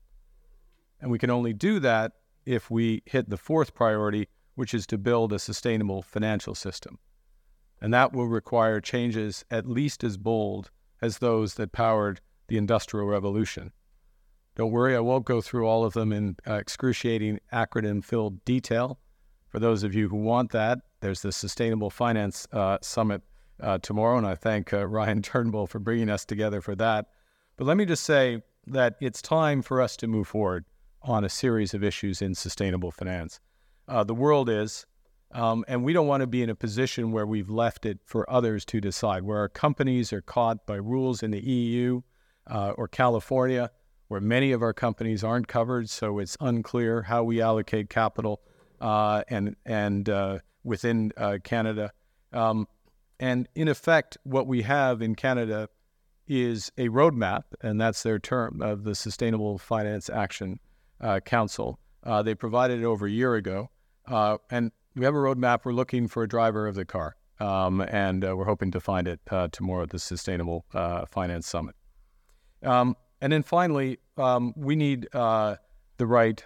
And 0.99 1.11
we 1.11 1.19
can 1.19 1.29
only 1.29 1.53
do 1.53 1.79
that 1.79 2.13
if 2.47 2.71
we 2.71 3.03
hit 3.05 3.29
the 3.29 3.37
fourth 3.37 3.75
priority, 3.75 4.27
which 4.55 4.73
is 4.73 4.87
to 4.87 4.97
build 4.97 5.33
a 5.33 5.37
sustainable 5.37 6.01
financial 6.01 6.55
system. 6.55 6.97
And 7.79 7.93
that 7.93 8.11
will 8.11 8.25
require 8.25 8.81
changes 8.81 9.45
at 9.51 9.69
least 9.69 10.03
as 10.03 10.17
bold 10.17 10.71
as 10.99 11.19
those 11.19 11.53
that 11.53 11.71
powered 11.71 12.21
the 12.47 12.57
Industrial 12.57 13.05
Revolution. 13.05 13.71
Don't 14.55 14.71
worry, 14.71 14.95
I 14.95 14.99
won't 14.99 15.25
go 15.25 15.41
through 15.41 15.67
all 15.67 15.85
of 15.85 15.93
them 15.93 16.11
in 16.11 16.35
uh, 16.47 16.55
excruciating 16.55 17.39
acronym 17.53 18.03
filled 18.03 18.43
detail. 18.45 18.99
For 19.47 19.59
those 19.59 19.83
of 19.83 19.95
you 19.95 20.09
who 20.09 20.17
want 20.17 20.51
that, 20.51 20.79
there's 21.01 21.21
the 21.21 21.31
Sustainable 21.31 21.89
Finance 21.89 22.47
uh, 22.51 22.77
Summit 22.81 23.21
uh, 23.61 23.77
tomorrow, 23.79 24.17
and 24.17 24.27
I 24.27 24.35
thank 24.35 24.73
uh, 24.73 24.85
Ryan 24.85 25.21
Turnbull 25.23 25.67
for 25.67 25.79
bringing 25.79 26.09
us 26.09 26.25
together 26.25 26.61
for 26.61 26.75
that. 26.75 27.07
But 27.57 27.65
let 27.65 27.77
me 27.77 27.85
just 27.85 28.03
say 28.03 28.41
that 28.67 28.95
it's 29.01 29.21
time 29.21 29.61
for 29.61 29.81
us 29.81 29.97
to 29.97 30.07
move 30.07 30.27
forward 30.27 30.65
on 31.01 31.23
a 31.23 31.29
series 31.29 31.73
of 31.73 31.83
issues 31.83 32.21
in 32.21 32.35
sustainable 32.35 32.91
finance. 32.91 33.39
Uh, 33.87 34.03
the 34.03 34.13
world 34.13 34.49
is, 34.49 34.85
um, 35.31 35.63
and 35.67 35.83
we 35.83 35.93
don't 35.93 36.07
want 36.07 36.21
to 36.21 36.27
be 36.27 36.43
in 36.43 36.49
a 36.49 36.55
position 36.55 37.11
where 37.11 37.25
we've 37.25 37.49
left 37.49 37.85
it 37.85 37.99
for 38.05 38.29
others 38.29 38.65
to 38.65 38.81
decide, 38.81 39.23
where 39.23 39.37
our 39.37 39.49
companies 39.49 40.11
are 40.11 40.21
caught 40.21 40.65
by 40.65 40.75
rules 40.75 41.23
in 41.23 41.31
the 41.31 41.39
EU 41.39 42.01
uh, 42.47 42.73
or 42.77 42.87
California, 42.87 43.71
where 44.09 44.19
many 44.19 44.51
of 44.51 44.61
our 44.61 44.73
companies 44.73 45.23
aren't 45.23 45.47
covered, 45.47 45.89
so 45.89 46.19
it's 46.19 46.35
unclear 46.41 47.03
how 47.03 47.23
we 47.23 47.41
allocate 47.41 47.89
capital 47.89 48.41
uh, 48.81 49.23
and 49.29 49.55
and 49.65 50.09
uh, 50.09 50.39
within 50.63 51.13
uh, 51.15 51.37
Canada. 51.43 51.91
Um, 52.33 52.67
and 53.19 53.47
in 53.55 53.67
effect, 53.67 54.17
what 54.23 54.47
we 54.47 54.63
have 54.63 55.01
in 55.01 55.15
Canada 55.15 55.69
is 56.27 56.71
a 56.77 56.89
roadmap, 56.89 57.43
and 57.61 57.79
that's 57.79 58.03
their 58.03 58.19
term 58.19 58.61
of 58.61 58.83
the 58.83 58.95
Sustainable 58.95 59.57
Finance 59.57 60.09
Action 60.09 60.59
uh, 61.01 61.19
Council. 61.19 61.79
Uh, 62.03 62.23
they 62.23 62.33
provided 62.33 62.79
it 62.79 62.85
over 62.85 63.05
a 63.05 63.11
year 63.11 63.35
ago, 63.35 63.69
uh, 64.07 64.37
and 64.49 64.71
we 64.95 65.05
have 65.05 65.13
a 65.13 65.17
roadmap. 65.17 65.65
We're 65.65 65.73
looking 65.73 66.07
for 66.07 66.23
a 66.23 66.27
driver 66.27 66.67
of 66.67 66.75
the 66.75 66.85
car, 66.85 67.15
um, 67.39 67.81
and 67.81 68.23
we're 68.23 68.45
hoping 68.45 68.71
to 68.71 68.79
find 68.79 69.07
it 69.07 69.19
tomorrow 69.51 69.83
at 69.83 69.91
the 69.91 69.99
Sustainable 69.99 70.65
Finance 71.09 71.45
Summit. 71.47 71.75
Um, 72.63 72.95
and 73.21 73.31
then 73.31 73.43
finally, 73.43 73.99
um, 74.17 74.53
we 74.55 74.75
need 74.75 75.07
the 75.11 75.57
right 75.99 76.43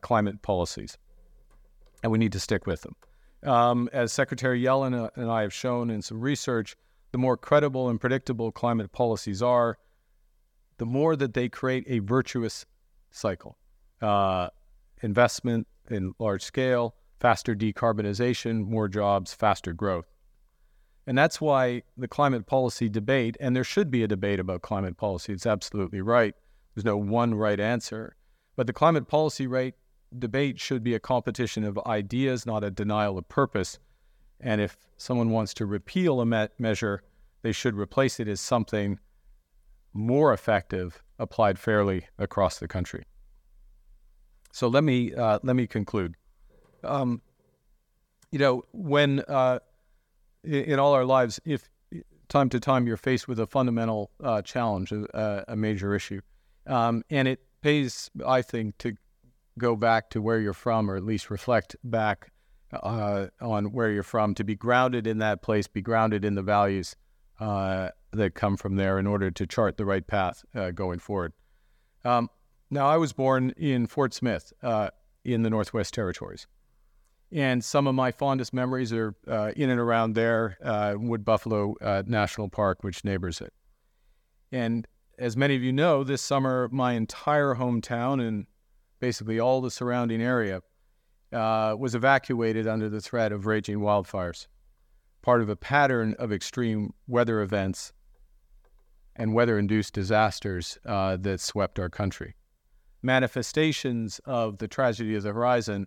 climate 0.00 0.42
policies 0.42 0.96
and 2.02 2.10
we 2.12 2.18
need 2.18 2.32
to 2.32 2.40
stick 2.40 2.66
with 2.66 2.82
them. 2.82 2.96
Um, 3.42 3.88
as 3.92 4.12
Secretary 4.12 4.60
Yellen 4.60 5.10
and 5.16 5.30
I 5.30 5.42
have 5.42 5.52
shown 5.52 5.90
in 5.90 6.02
some 6.02 6.20
research, 6.20 6.76
the 7.12 7.18
more 7.18 7.36
credible 7.36 7.88
and 7.88 8.00
predictable 8.00 8.52
climate 8.52 8.92
policies 8.92 9.42
are, 9.42 9.78
the 10.78 10.86
more 10.86 11.16
that 11.16 11.34
they 11.34 11.48
create 11.48 11.84
a 11.86 11.98
virtuous 11.98 12.66
cycle. 13.10 13.56
Uh, 14.00 14.48
investment 15.02 15.66
in 15.90 16.14
large 16.18 16.42
scale, 16.42 16.94
faster 17.18 17.54
decarbonization, 17.54 18.66
more 18.66 18.88
jobs, 18.88 19.34
faster 19.34 19.72
growth. 19.72 20.06
And 21.10 21.18
that's 21.18 21.40
why 21.40 21.82
the 21.96 22.06
climate 22.06 22.46
policy 22.46 22.88
debate, 22.88 23.36
and 23.40 23.56
there 23.56 23.64
should 23.64 23.90
be 23.90 24.04
a 24.04 24.06
debate 24.06 24.38
about 24.38 24.62
climate 24.62 24.96
policy, 24.96 25.32
it's 25.32 25.44
absolutely 25.44 26.00
right. 26.00 26.36
There's 26.72 26.84
no 26.84 26.96
one 26.96 27.34
right 27.34 27.58
answer. 27.58 28.14
But 28.54 28.68
the 28.68 28.72
climate 28.72 29.08
policy 29.08 29.72
debate 30.16 30.60
should 30.60 30.84
be 30.84 30.94
a 30.94 31.00
competition 31.00 31.64
of 31.64 31.76
ideas, 31.84 32.46
not 32.46 32.62
a 32.62 32.70
denial 32.70 33.18
of 33.18 33.28
purpose. 33.28 33.80
And 34.38 34.60
if 34.60 34.76
someone 34.98 35.30
wants 35.30 35.52
to 35.54 35.66
repeal 35.66 36.20
a 36.20 36.26
me- 36.26 36.46
measure, 36.60 37.02
they 37.42 37.50
should 37.50 37.74
replace 37.74 38.20
it 38.20 38.28
as 38.28 38.40
something 38.40 39.00
more 39.92 40.32
effective 40.32 41.02
applied 41.18 41.58
fairly 41.58 42.06
across 42.20 42.60
the 42.60 42.68
country. 42.68 43.02
So 44.52 44.68
let 44.68 44.84
me 44.84 45.12
uh, 45.12 45.40
let 45.42 45.56
me 45.56 45.66
conclude. 45.66 46.14
Um, 46.84 47.20
you 48.30 48.38
know, 48.38 48.62
when 48.70 49.24
uh, 49.26 49.58
in, 50.44 50.78
all 50.78 50.92
our 50.92 51.04
lives, 51.04 51.40
if 51.44 51.68
time 52.28 52.48
to 52.48 52.60
time 52.60 52.86
you're 52.86 52.96
faced 52.96 53.28
with 53.28 53.40
a 53.40 53.46
fundamental 53.46 54.10
uh, 54.22 54.42
challenge, 54.42 54.92
a, 54.92 55.44
a, 55.48 55.56
major 55.56 55.94
issue, 55.94 56.20
um, 56.66 57.02
and 57.10 57.26
it 57.28 57.40
pays, 57.62 58.10
I 58.26 58.42
think, 58.42 58.78
to 58.78 58.94
go 59.58 59.76
back 59.76 60.10
to 60.10 60.22
where 60.22 60.38
you're 60.40 60.52
from, 60.52 60.90
or 60.90 60.96
at 60.96 61.04
least 61.04 61.30
reflect 61.30 61.76
back 61.84 62.32
uh, 62.72 63.26
on 63.40 63.72
where 63.72 63.90
you're 63.90 64.02
from, 64.02 64.34
to 64.34 64.44
be 64.44 64.54
grounded 64.54 65.06
in 65.06 65.18
that 65.18 65.42
place, 65.42 65.66
be 65.66 65.82
grounded 65.82 66.24
in 66.24 66.34
the 66.34 66.42
values 66.42 66.96
uh, 67.40 67.90
that 68.12 68.34
come 68.34 68.56
from 68.56 68.76
there 68.76 68.98
in 68.98 69.06
order 69.06 69.30
to 69.30 69.46
chart 69.46 69.76
the 69.76 69.84
right 69.84 70.06
path 70.06 70.44
uh, 70.54 70.70
going 70.70 70.98
forward. 70.98 71.32
Um, 72.04 72.28
now, 72.70 72.86
I 72.86 72.96
was 72.96 73.12
born 73.12 73.50
in 73.56 73.86
Fort 73.86 74.14
Smith 74.14 74.52
uh, 74.62 74.90
in 75.24 75.42
the 75.42 75.50
Northwest 75.50 75.92
Territories. 75.92 76.46
And 77.32 77.64
some 77.64 77.86
of 77.86 77.94
my 77.94 78.10
fondest 78.10 78.52
memories 78.52 78.92
are 78.92 79.14
uh, 79.28 79.52
in 79.54 79.70
and 79.70 79.78
around 79.78 80.14
there, 80.14 80.58
uh, 80.62 80.94
Wood 80.96 81.24
Buffalo 81.24 81.76
National 82.06 82.48
Park, 82.48 82.82
which 82.82 83.04
neighbors 83.04 83.40
it. 83.40 83.52
And 84.50 84.86
as 85.18 85.36
many 85.36 85.54
of 85.54 85.62
you 85.62 85.72
know, 85.72 86.02
this 86.02 86.22
summer, 86.22 86.68
my 86.72 86.94
entire 86.94 87.54
hometown 87.54 88.26
and 88.26 88.46
basically 88.98 89.38
all 89.38 89.60
the 89.60 89.70
surrounding 89.70 90.20
area, 90.20 90.62
uh, 91.32 91.76
was 91.78 91.94
evacuated 91.94 92.66
under 92.66 92.88
the 92.88 93.00
threat 93.00 93.30
of 93.30 93.46
raging 93.46 93.78
wildfires, 93.78 94.46
part 95.22 95.40
of 95.40 95.48
a 95.48 95.56
pattern 95.56 96.14
of 96.18 96.32
extreme 96.32 96.92
weather 97.06 97.40
events 97.40 97.92
and 99.14 99.34
weather 99.34 99.58
induced 99.58 99.92
disasters 99.92 100.78
uh, 100.86 101.16
that 101.16 101.40
swept 101.40 101.78
our 101.78 101.88
country. 101.88 102.34
Manifestations 103.02 104.20
of 104.24 104.58
the 104.58 104.68
tragedy 104.68 105.14
of 105.14 105.22
the 105.22 105.32
horizon 105.32 105.86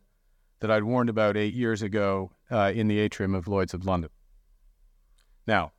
that 0.63 0.71
I'd 0.71 0.85
warned 0.85 1.09
about 1.09 1.35
eight 1.35 1.53
years 1.53 1.81
ago 1.81 2.31
uh, 2.49 2.71
in 2.73 2.87
the 2.87 2.97
atrium 2.97 3.35
of 3.35 3.49
Lloyd's 3.49 3.73
of 3.73 3.85
London. 3.85 4.09
Now, 5.45 5.73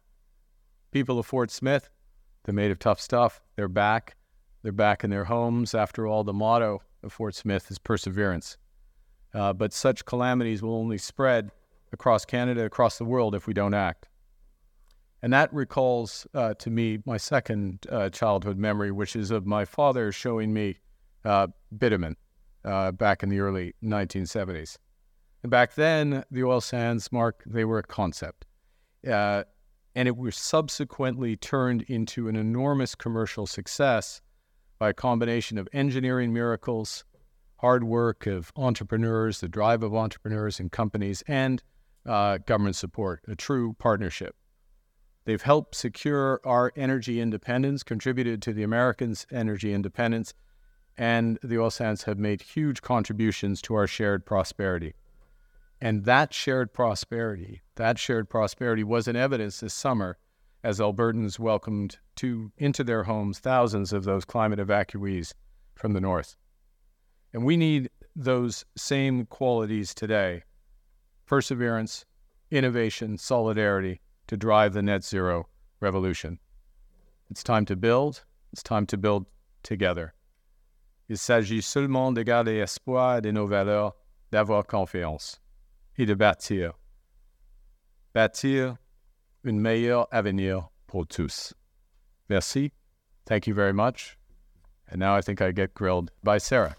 people 0.92 1.18
of 1.18 1.24
Fort 1.24 1.50
Smith, 1.50 1.88
they're 2.44 2.54
made 2.54 2.70
of 2.70 2.78
tough 2.78 3.00
stuff. 3.00 3.40
They're 3.56 3.66
back. 3.66 4.14
They're 4.62 4.72
back 4.72 5.02
in 5.02 5.08
their 5.08 5.24
homes. 5.24 5.74
After 5.74 6.06
all, 6.06 6.22
the 6.22 6.34
motto 6.34 6.82
of 7.02 7.14
Fort 7.14 7.34
Smith 7.34 7.70
is 7.70 7.78
perseverance. 7.78 8.58
Uh, 9.32 9.54
but 9.54 9.72
such 9.72 10.04
calamities 10.04 10.60
will 10.60 10.74
only 10.74 10.98
spread 10.98 11.50
across 11.94 12.26
Canada, 12.26 12.66
across 12.66 12.98
the 12.98 13.06
world, 13.06 13.34
if 13.34 13.46
we 13.46 13.54
don't 13.54 13.72
act. 13.72 14.10
And 15.22 15.32
that 15.32 15.50
recalls 15.54 16.26
uh, 16.34 16.52
to 16.58 16.68
me 16.68 16.98
my 17.06 17.16
second 17.16 17.86
uh, 17.90 18.10
childhood 18.10 18.58
memory, 18.58 18.90
which 18.90 19.16
is 19.16 19.30
of 19.30 19.46
my 19.46 19.64
father 19.64 20.12
showing 20.12 20.52
me 20.52 20.76
uh, 21.24 21.46
bitumen 21.78 22.18
uh, 22.64 22.92
back 22.92 23.22
in 23.22 23.28
the 23.28 23.40
early 23.40 23.74
1970s. 23.82 24.76
And 25.42 25.50
back 25.50 25.74
then, 25.74 26.24
the 26.30 26.44
oil 26.44 26.60
sands, 26.60 27.12
Mark, 27.12 27.42
they 27.46 27.64
were 27.64 27.78
a 27.78 27.82
concept. 27.82 28.46
Uh, 29.06 29.44
and 29.94 30.08
it 30.08 30.16
was 30.16 30.36
subsequently 30.36 31.36
turned 31.36 31.82
into 31.82 32.28
an 32.28 32.36
enormous 32.36 32.94
commercial 32.94 33.46
success 33.46 34.20
by 34.78 34.90
a 34.90 34.94
combination 34.94 35.58
of 35.58 35.68
engineering 35.72 36.32
miracles, 36.32 37.04
hard 37.58 37.84
work 37.84 38.26
of 38.26 38.52
entrepreneurs, 38.56 39.40
the 39.40 39.48
drive 39.48 39.82
of 39.82 39.94
entrepreneurs 39.94 40.58
and 40.58 40.72
companies, 40.72 41.22
and 41.28 41.62
uh, 42.06 42.38
government 42.38 42.76
support, 42.76 43.20
a 43.28 43.36
true 43.36 43.74
partnership. 43.78 44.34
They've 45.24 45.40
helped 45.40 45.74
secure 45.74 46.40
our 46.44 46.72
energy 46.76 47.20
independence, 47.20 47.82
contributed 47.82 48.42
to 48.42 48.52
the 48.52 48.62
Americans' 48.62 49.26
energy 49.30 49.72
independence, 49.72 50.34
and 50.96 51.38
the 51.42 51.58
oil 51.58 51.70
sands 51.70 52.04
have 52.04 52.18
made 52.18 52.40
huge 52.40 52.82
contributions 52.82 53.60
to 53.62 53.74
our 53.74 53.86
shared 53.86 54.24
prosperity. 54.24 54.94
And 55.80 56.04
that 56.04 56.32
shared 56.32 56.72
prosperity, 56.72 57.62
that 57.74 57.98
shared 57.98 58.28
prosperity 58.28 58.84
was 58.84 59.08
in 59.08 59.16
evidence 59.16 59.60
this 59.60 59.74
summer 59.74 60.18
as 60.62 60.80
Albertans 60.80 61.38
welcomed 61.38 61.98
to 62.16 62.50
into 62.56 62.82
their 62.82 63.04
homes 63.04 63.38
thousands 63.38 63.92
of 63.92 64.04
those 64.04 64.24
climate 64.24 64.58
evacuees 64.58 65.34
from 65.74 65.92
the 65.92 66.00
north. 66.00 66.36
And 67.32 67.44
we 67.44 67.56
need 67.56 67.90
those 68.16 68.64
same 68.76 69.26
qualities 69.26 69.94
today 69.94 70.44
perseverance, 71.26 72.04
innovation, 72.50 73.18
solidarity 73.18 74.00
to 74.26 74.36
drive 74.36 74.72
the 74.72 74.82
net 74.82 75.02
zero 75.02 75.48
revolution. 75.80 76.38
It's 77.30 77.42
time 77.42 77.64
to 77.66 77.76
build, 77.76 78.24
it's 78.52 78.62
time 78.62 78.86
to 78.86 78.96
build 78.96 79.26
together. 79.62 80.14
Il 81.08 81.18
s'agit 81.18 81.62
seulement 81.62 82.12
de 82.12 82.22
garder 82.22 82.56
espoir 82.56 83.20
de 83.20 83.30
nos 83.30 83.46
valeurs, 83.46 83.94
d'avoir 84.30 84.66
confiance 84.66 85.40
et 85.96 86.06
de 86.06 86.14
bâtir. 86.14 86.72
Bâtir 88.14 88.76
un 89.44 89.52
meilleur 89.52 90.08
avenir 90.10 90.68
pour 90.86 91.06
tous. 91.06 91.52
Merci. 92.28 92.72
Thank 93.26 93.46
you 93.46 93.54
very 93.54 93.72
much. 93.72 94.18
And 94.90 94.98
now 94.98 95.14
I 95.16 95.22
think 95.22 95.40
I 95.40 95.52
get 95.52 95.74
grilled 95.74 96.10
by 96.22 96.38
Sarah. 96.38 96.76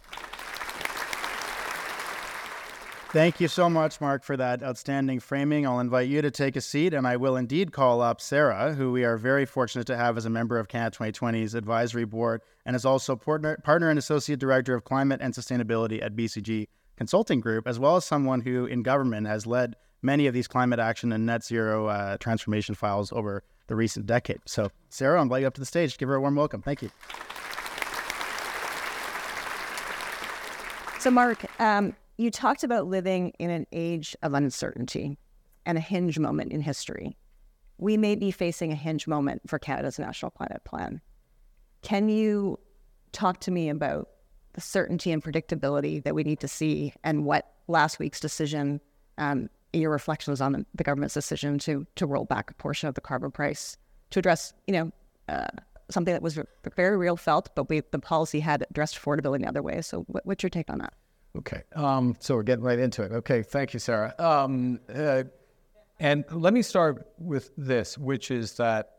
Thank 3.16 3.40
you 3.40 3.48
so 3.48 3.70
much, 3.70 4.02
Mark, 4.02 4.26
for 4.26 4.36
that 4.36 4.62
outstanding 4.62 5.22
framing. 5.22 5.66
I'll 5.66 5.80
invite 5.80 6.10
you 6.10 6.22
to 6.22 6.30
take 6.30 6.58
a 6.58 6.62
seat, 6.62 6.94
and 6.94 7.08
I 7.08 7.16
will 7.16 7.38
indeed 7.38 7.72
call 7.72 8.02
up 8.02 8.20
Sarah, 8.20 8.74
who 8.74 8.92
we 8.92 9.06
are 9.06 9.16
very 9.16 9.46
fortunate 9.46 9.88
to 9.88 9.96
have 9.96 10.18
as 10.18 10.26
a 10.26 10.30
member 10.30 10.60
of 10.60 10.68
Canada 10.68 10.98
2020's 10.98 11.56
advisory 11.56 12.04
board 12.04 12.42
and 12.66 12.76
is 12.76 12.84
also 12.84 13.16
partner, 13.16 13.58
partner 13.64 13.90
and 13.90 13.98
associate 13.98 14.40
director 14.40 14.76
of 14.76 14.84
climate 14.84 15.22
and 15.24 15.34
sustainability 15.34 16.04
at 16.04 16.14
BCG 16.14 16.68
Consulting 16.98 17.40
Group, 17.40 17.70
as 17.70 17.80
well 17.80 17.96
as 17.96 18.04
someone 18.04 18.42
who 18.42 18.66
in 18.66 18.84
government 18.84 19.28
has 19.28 19.48
led 19.48 19.78
many 20.02 20.28
of 20.28 20.34
these 20.34 20.50
climate 20.50 20.80
action 20.80 21.14
and 21.14 21.26
net 21.26 21.42
zero 21.42 21.88
uh, 21.88 22.18
transformation 22.18 22.76
files 22.76 23.14
over 23.14 23.44
the 23.68 23.78
recent 23.78 24.06
decade. 24.06 24.42
So, 24.46 24.72
Sarah, 24.90 25.20
I'll 25.20 25.24
invite 25.24 25.40
you 25.40 25.48
up 25.48 25.54
to 25.54 25.62
the 25.62 25.66
stage. 25.66 25.98
Give 25.98 26.10
her 26.10 26.16
a 26.16 26.20
warm 26.20 26.36
welcome. 26.36 26.62
Thank 26.62 26.82
you. 26.82 26.92
So, 31.00 31.10
Mark, 31.10 31.46
um, 31.62 31.96
you 32.18 32.32
talked 32.32 32.64
about 32.64 32.88
living 32.88 33.34
in 33.40 33.50
an 33.50 33.68
age 33.72 34.16
of 34.22 34.34
uncertainty 34.34 35.18
and 35.66 35.78
a 35.78 35.82
hinge 35.82 36.18
moment 36.20 36.52
in 36.52 36.62
history. 36.62 37.18
We 37.78 37.98
may 37.98 38.16
be 38.16 38.32
facing 38.32 38.72
a 38.72 38.76
hinge 38.76 39.08
moment 39.08 39.42
for 39.48 39.60
Canada's 39.60 40.00
National 40.00 40.32
Climate 40.32 40.64
Plan. 40.64 41.02
Can 41.82 42.08
you 42.10 42.60
talk 43.12 43.40
to 43.42 43.52
me 43.52 43.70
about 43.70 44.10
the 44.54 44.62
certainty 44.62 45.12
and 45.12 45.22
predictability 45.22 46.04
that 46.04 46.16
we 46.16 46.24
need 46.24 46.40
to 46.40 46.48
see 46.48 46.94
and 47.04 47.26
what 47.26 47.54
last 47.68 48.00
week's 48.00 48.20
decision, 48.20 48.80
um, 49.18 49.50
your 49.74 49.92
reflections 49.92 50.40
on 50.40 50.66
the, 50.74 50.84
government's 50.84 51.14
decision 51.14 51.60
to, 51.60 51.86
to 51.96 52.06
roll 52.06 52.24
back 52.24 52.50
a 52.50 52.54
portion 52.54 52.88
of 52.88 52.96
the 52.96 53.02
carbon 53.02 53.32
price 53.32 53.76
to 54.12 54.20
address, 54.20 54.54
you 54.68 54.74
know, 54.74 54.92
uh, 55.28 55.48
something 55.90 56.14
that 56.14 56.22
was 56.22 56.40
very 56.76 56.96
real 56.96 57.18
felt, 57.18 57.54
but 57.56 57.68
we, 57.70 57.82
the 57.92 58.00
policy 58.00 58.40
had 58.40 58.66
addressed 58.70 58.96
affordability 58.96 59.42
in 59.42 59.48
other 59.48 59.62
ways. 59.62 59.86
So 59.88 60.04
what, 60.08 60.26
what's 60.26 60.42
your 60.42 60.50
take 60.50 60.70
on 60.70 60.80
that? 60.80 60.94
Okay. 61.38 61.64
Um, 61.76 62.16
so 62.20 62.36
we're 62.36 62.44
getting 62.44 62.64
right 62.64 62.80
into 62.80 63.04
it. 63.04 63.12
Okay. 63.12 63.44
Thank 63.44 63.74
you, 63.74 63.80
Sarah. 63.80 64.14
Um, 64.20 64.80
uh, 64.94 65.24
and 66.00 66.26
let 66.32 66.54
me 66.54 66.62
start 66.62 67.08
with 67.18 67.52
this, 67.58 67.98
which 67.98 68.32
is 68.32 68.54
that 68.58 68.92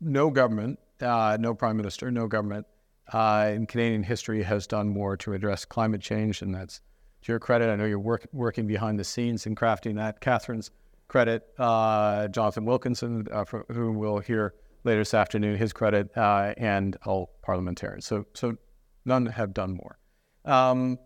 no 0.00 0.30
government, 0.30 0.78
uh, 1.00 1.36
no 1.40 1.54
prime 1.54 1.76
minister, 1.76 2.10
no 2.10 2.26
government 2.26 2.66
uh, 3.12 3.50
in 3.54 3.66
Canadian 3.66 4.02
history 4.02 4.42
has 4.42 4.66
done 4.66 4.88
more 4.88 5.16
to 5.18 5.32
address 5.32 5.64
climate 5.64 6.00
change, 6.00 6.42
and 6.42 6.54
that's 6.54 6.80
to 7.22 7.32
your 7.32 7.38
credit. 7.38 7.70
I 7.70 7.76
know 7.76 7.84
you're 7.84 7.98
work, 7.98 8.26
working 8.32 8.66
behind 8.66 8.98
the 8.98 9.04
scenes 9.04 9.46
in 9.46 9.54
crafting 9.54 9.96
that. 9.96 10.20
Catherine's 10.20 10.70
credit, 11.08 11.44
uh, 11.58 12.28
Jonathan 12.28 12.64
Wilkinson, 12.64 13.26
uh, 13.30 13.44
from, 13.44 13.64
whom 13.70 13.96
we'll 13.96 14.18
hear 14.18 14.54
later 14.84 15.00
this 15.00 15.14
afternoon, 15.14 15.56
his 15.56 15.72
credit, 15.72 16.10
uh, 16.16 16.54
and 16.56 16.96
all 17.04 17.30
parliamentarians. 17.42 18.06
So, 18.06 18.26
so 18.34 18.56
none 19.04 19.26
have 19.26 19.54
done 19.54 19.74
more. 19.74 19.98
Um, 20.44 20.98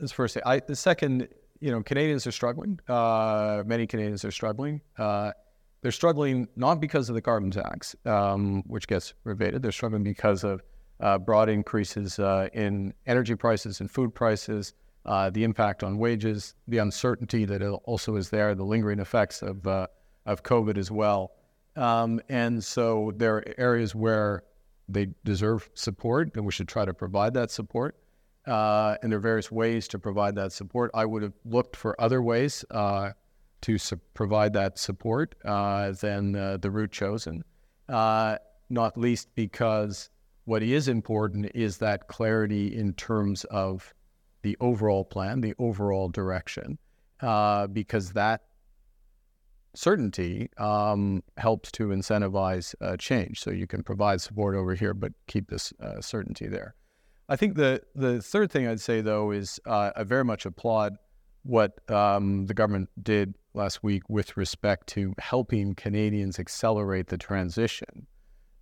that's 0.00 0.12
first. 0.12 0.38
I, 0.44 0.60
the 0.60 0.74
second, 0.74 1.28
you 1.60 1.70
know, 1.70 1.82
Canadians 1.82 2.26
are 2.26 2.32
struggling. 2.32 2.80
Uh, 2.88 3.62
many 3.66 3.86
Canadians 3.86 4.24
are 4.24 4.30
struggling. 4.30 4.80
Uh, 4.98 5.32
they're 5.82 5.92
struggling 5.92 6.48
not 6.56 6.80
because 6.80 7.08
of 7.08 7.14
the 7.14 7.22
carbon 7.22 7.50
tax, 7.50 7.94
um, 8.04 8.62
which 8.66 8.86
gets 8.86 9.14
rebated. 9.24 9.62
They're 9.62 9.72
struggling 9.72 10.02
because 10.02 10.44
of 10.44 10.62
uh, 11.00 11.18
broad 11.18 11.48
increases 11.48 12.18
uh, 12.18 12.48
in 12.52 12.92
energy 13.06 13.34
prices 13.34 13.80
and 13.80 13.90
food 13.90 14.14
prices, 14.14 14.74
uh, 15.06 15.30
the 15.30 15.44
impact 15.44 15.82
on 15.82 15.96
wages, 15.98 16.54
the 16.68 16.78
uncertainty 16.78 17.44
that 17.46 17.62
also 17.62 18.16
is 18.16 18.28
there, 18.28 18.54
the 18.54 18.64
lingering 18.64 18.98
effects 18.98 19.42
of 19.42 19.66
uh, 19.66 19.86
of 20.26 20.42
COVID 20.42 20.76
as 20.76 20.90
well. 20.90 21.32
Um, 21.76 22.20
and 22.28 22.62
so 22.62 23.12
there 23.16 23.36
are 23.36 23.44
areas 23.56 23.94
where 23.94 24.44
they 24.88 25.08
deserve 25.24 25.70
support, 25.74 26.36
and 26.36 26.44
we 26.44 26.52
should 26.52 26.68
try 26.68 26.84
to 26.84 26.92
provide 26.92 27.32
that 27.34 27.50
support 27.50 27.96
uh, 28.46 28.96
and 29.02 29.12
there 29.12 29.18
are 29.18 29.20
various 29.20 29.50
ways 29.50 29.86
to 29.88 29.98
provide 29.98 30.34
that 30.36 30.52
support. 30.52 30.90
I 30.94 31.04
would 31.04 31.22
have 31.22 31.34
looked 31.44 31.76
for 31.76 32.00
other 32.00 32.22
ways 32.22 32.64
uh, 32.70 33.12
to 33.62 33.78
su- 33.78 34.00
provide 34.14 34.52
that 34.54 34.78
support 34.78 35.34
uh, 35.44 35.92
than 35.92 36.34
uh, 36.34 36.56
the 36.56 36.70
route 36.70 36.92
chosen, 36.92 37.44
uh, 37.88 38.36
not 38.70 38.96
least 38.96 39.28
because 39.34 40.08
what 40.44 40.62
is 40.62 40.88
important 40.88 41.50
is 41.54 41.78
that 41.78 42.08
clarity 42.08 42.74
in 42.74 42.94
terms 42.94 43.44
of 43.44 43.92
the 44.42 44.56
overall 44.60 45.04
plan, 45.04 45.42
the 45.42 45.54
overall 45.58 46.08
direction, 46.08 46.78
uh, 47.20 47.66
because 47.66 48.12
that 48.12 48.40
certainty 49.74 50.48
um, 50.56 51.22
helps 51.36 51.70
to 51.70 51.88
incentivize 51.88 52.74
change. 52.98 53.38
So 53.40 53.50
you 53.50 53.66
can 53.66 53.82
provide 53.82 54.20
support 54.20 54.56
over 54.56 54.74
here, 54.74 54.94
but 54.94 55.12
keep 55.26 55.50
this 55.50 55.74
certainty 56.00 56.48
there. 56.48 56.74
I 57.30 57.36
think 57.36 57.54
the 57.54 57.80
the 57.94 58.20
third 58.20 58.50
thing 58.50 58.66
I'd 58.66 58.80
say 58.80 59.00
though 59.00 59.30
is 59.30 59.60
uh, 59.64 59.92
I 59.94 60.02
very 60.02 60.24
much 60.24 60.46
applaud 60.46 60.96
what 61.44 61.88
um, 61.88 62.46
the 62.46 62.54
government 62.54 62.90
did 63.00 63.36
last 63.54 63.84
week 63.84 64.02
with 64.08 64.36
respect 64.36 64.88
to 64.88 65.14
helping 65.18 65.74
Canadians 65.74 66.40
accelerate 66.40 67.06
the 67.06 67.16
transition 67.16 68.08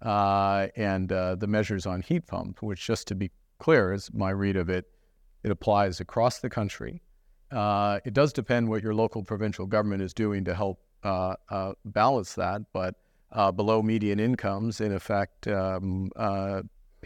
uh, 0.02 0.68
and 0.76 1.10
uh, 1.10 1.34
the 1.34 1.46
measures 1.46 1.86
on 1.86 2.02
heat 2.02 2.26
pump, 2.26 2.62
which 2.62 2.86
just 2.86 3.08
to 3.08 3.14
be 3.14 3.30
clear, 3.58 3.92
is 3.92 4.10
my 4.12 4.30
read 4.30 4.56
of 4.56 4.68
it, 4.68 4.84
it 5.42 5.50
applies 5.50 5.98
across 5.98 6.38
the 6.38 6.50
country. 6.50 7.02
Uh, 7.50 7.98
it 8.04 8.12
does 8.12 8.32
depend 8.32 8.68
what 8.68 8.82
your 8.82 8.94
local 8.94 9.24
provincial 9.24 9.66
government 9.66 10.02
is 10.02 10.12
doing 10.12 10.44
to 10.44 10.54
help 10.54 10.78
uh, 11.04 11.34
uh, 11.48 11.72
balance 11.86 12.34
that, 12.34 12.62
but 12.72 12.94
below 13.56 13.82
median 13.82 14.20
incomes, 14.20 14.80
in 14.80 14.92
effect, 14.92 15.48
um, 15.48 16.10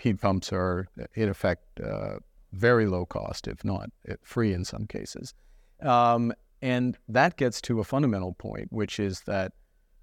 heat 0.01 0.21
pumps 0.21 0.53
are 0.53 0.89
in 1.15 1.29
effect 1.29 1.81
uh, 1.81 2.17
very 2.53 2.87
low 2.87 3.07
cost, 3.07 3.49
if 3.49 3.65
not 3.65 3.91
free 4.23 4.53
in 4.53 4.65
some 4.65 4.87
cases. 4.87 5.35
Um, 5.81 6.33
and 6.61 6.97
that 7.09 7.37
gets 7.37 7.61
to 7.63 7.81
a 7.81 7.85
fundamental 7.85 8.35
point, 8.35 8.69
which 8.71 9.01
is 9.01 9.21
that 9.23 9.53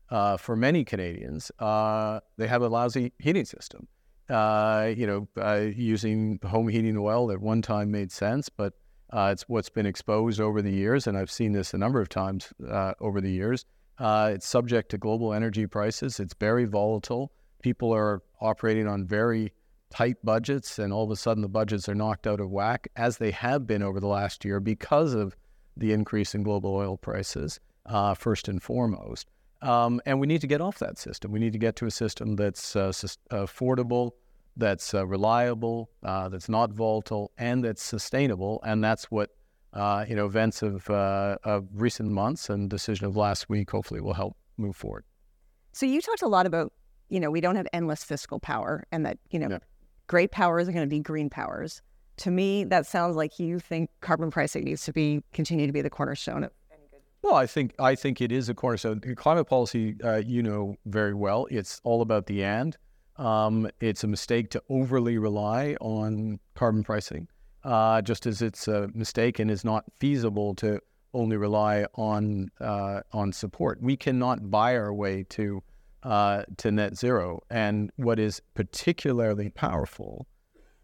uh, 0.09 0.37
for 0.37 0.55
many 0.55 0.83
Canadians, 0.83 1.51
uh, 1.59 2.19
they 2.37 2.47
have 2.47 2.61
a 2.61 2.67
lousy 2.67 3.13
heating 3.19 3.45
system. 3.45 3.87
Uh, 4.29 4.93
you 4.95 5.07
know, 5.07 5.27
uh, 5.41 5.67
using 5.75 6.39
home 6.43 6.67
heating 6.67 6.97
oil 6.97 7.31
at 7.31 7.39
one 7.39 7.61
time 7.61 7.89
made 7.89 8.11
sense, 8.11 8.49
but 8.49 8.73
uh, 9.11 9.29
it's 9.31 9.43
what's 9.43 9.69
been 9.69 9.85
exposed 9.85 10.39
over 10.39 10.61
the 10.61 10.71
years, 10.71 11.07
and 11.07 11.17
I've 11.17 11.31
seen 11.31 11.51
this 11.53 11.73
a 11.73 11.77
number 11.77 11.99
of 11.99 12.09
times 12.09 12.53
over 12.99 13.21
the 13.21 13.31
years. 13.31 13.65
it's 13.99 14.47
subject 14.47 14.89
to 14.91 14.97
global 14.97 15.33
energy 15.33 15.65
prices. 15.65 16.19
It's 16.19 16.35
very 16.39 16.65
volatile. 16.65 17.31
People 17.63 17.91
are 17.93 18.21
operating 18.39 18.87
on 18.87 19.07
very 19.07 19.51
tight 19.89 20.17
budgets, 20.23 20.79
and 20.79 20.93
all 20.93 21.03
of 21.03 21.11
a 21.11 21.15
sudden 21.15 21.41
the 21.41 21.49
budgets 21.49 21.89
are 21.89 21.95
knocked 21.95 22.27
out 22.27 22.39
of 22.39 22.49
whack, 22.49 22.87
as 22.95 23.17
they 23.17 23.31
have 23.31 23.65
been 23.67 23.81
over 23.81 23.99
the 23.99 24.07
last 24.07 24.45
year 24.45 24.59
because 24.59 25.13
of 25.13 25.35
the 25.77 25.91
increase 25.91 26.35
in 26.35 26.43
global 26.43 26.75
oil 26.75 26.97
prices, 26.97 27.59
first 28.15 28.47
and 28.47 28.61
foremost. 28.61 29.29
Um, 29.61 30.01
and 30.05 30.19
we 30.19 30.27
need 30.27 30.41
to 30.41 30.47
get 30.47 30.61
off 30.61 30.79
that 30.79 30.97
system. 30.97 31.31
We 31.31 31.39
need 31.39 31.53
to 31.53 31.59
get 31.59 31.75
to 31.77 31.85
a 31.85 31.91
system 31.91 32.35
that's 32.35 32.75
uh, 32.75 32.91
affordable, 33.31 34.11
that's 34.55 34.93
uh, 34.93 35.05
reliable, 35.05 35.89
uh, 36.03 36.29
that's 36.29 36.47
not 36.47 36.71
volatile, 36.71 37.31
and 37.37 37.63
that's 37.63 37.83
sustainable. 37.83 38.61
And 38.65 38.83
that's 38.83 39.11
what 39.11 39.31
uh, 39.73 40.05
you 40.07 40.15
know 40.15 40.25
events 40.25 40.61
of, 40.63 40.89
uh, 40.89 41.37
of 41.43 41.67
recent 41.73 42.09
months 42.09 42.49
and 42.49 42.69
decision 42.69 43.05
of 43.05 43.15
last 43.15 43.49
week 43.49 43.69
hopefully 43.69 44.01
will 44.01 44.13
help 44.13 44.35
move 44.57 44.75
forward. 44.75 45.03
So 45.73 45.85
you 45.85 46.01
talked 46.01 46.21
a 46.21 46.27
lot 46.27 46.45
about 46.45 46.71
you 47.09 47.19
know 47.19 47.29
we 47.29 47.41
don't 47.41 47.55
have 47.55 47.67
endless 47.73 48.03
fiscal 48.03 48.39
power, 48.39 48.85
and 48.91 49.05
that 49.05 49.17
you 49.29 49.39
know 49.39 49.49
yeah. 49.49 49.59
Great 50.09 50.31
powers 50.31 50.67
are 50.67 50.73
going 50.73 50.83
to 50.83 50.89
be 50.89 50.99
green 50.99 51.29
powers. 51.29 51.81
To 52.17 52.31
me, 52.31 52.65
that 52.65 52.85
sounds 52.85 53.15
like 53.15 53.39
you 53.39 53.59
think 53.59 53.89
carbon 54.01 54.29
pricing 54.29 54.65
needs 54.65 54.83
to 54.83 54.91
be 54.91 55.23
continue 55.31 55.67
to 55.67 55.71
be 55.71 55.81
the 55.81 55.89
cornerstone 55.89 56.43
of 56.43 56.51
any 56.69 56.81
good. 56.91 56.99
well, 57.21 57.35
I 57.35 57.45
think 57.45 57.73
I 57.79 57.95
think 57.95 58.19
it 58.19 58.29
is 58.33 58.49
a 58.49 58.53
cornerstone. 58.53 58.99
Climate 59.15 59.47
policy, 59.47 59.95
uh, 60.03 60.17
you 60.17 60.43
know 60.43 60.75
very 60.85 61.13
well. 61.13 61.47
It's 61.49 61.79
all 61.85 62.01
about 62.01 62.25
the 62.25 62.43
and. 62.43 62.75
Um, 63.15 63.69
it's 63.79 64.03
a 64.03 64.07
mistake 64.07 64.49
to 64.51 64.63
overly 64.69 65.17
rely 65.17 65.75
on 65.79 66.39
carbon 66.55 66.83
pricing, 66.83 67.27
uh, 67.63 68.01
just 68.01 68.25
as 68.25 68.41
it's 68.41 68.67
a 68.67 68.89
mistake 68.93 69.39
and 69.39 69.51
is 69.51 69.63
not 69.63 69.85
feasible 69.99 70.55
to 70.55 70.81
only 71.13 71.37
rely 71.37 71.85
on 71.95 72.49
uh, 72.59 73.01
on 73.13 73.31
support. 73.31 73.81
We 73.81 73.95
cannot 73.95 74.49
buy 74.49 74.75
our 74.75 74.93
way 74.93 75.23
to 75.29 75.63
uh, 76.03 76.43
to 76.57 76.71
net 76.71 76.97
zero. 76.97 77.41
And 77.49 77.91
what 77.97 78.19
is 78.19 78.41
particularly 78.53 79.49
powerful 79.49 80.27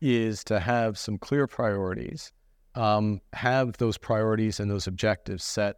is 0.01 0.43
to 0.45 0.59
have 0.59 0.97
some 0.97 1.17
clear 1.17 1.47
priorities, 1.47 2.31
um, 2.75 3.21
have 3.33 3.77
those 3.77 3.97
priorities 3.97 4.59
and 4.59 4.69
those 4.69 4.87
objectives 4.87 5.43
set 5.43 5.77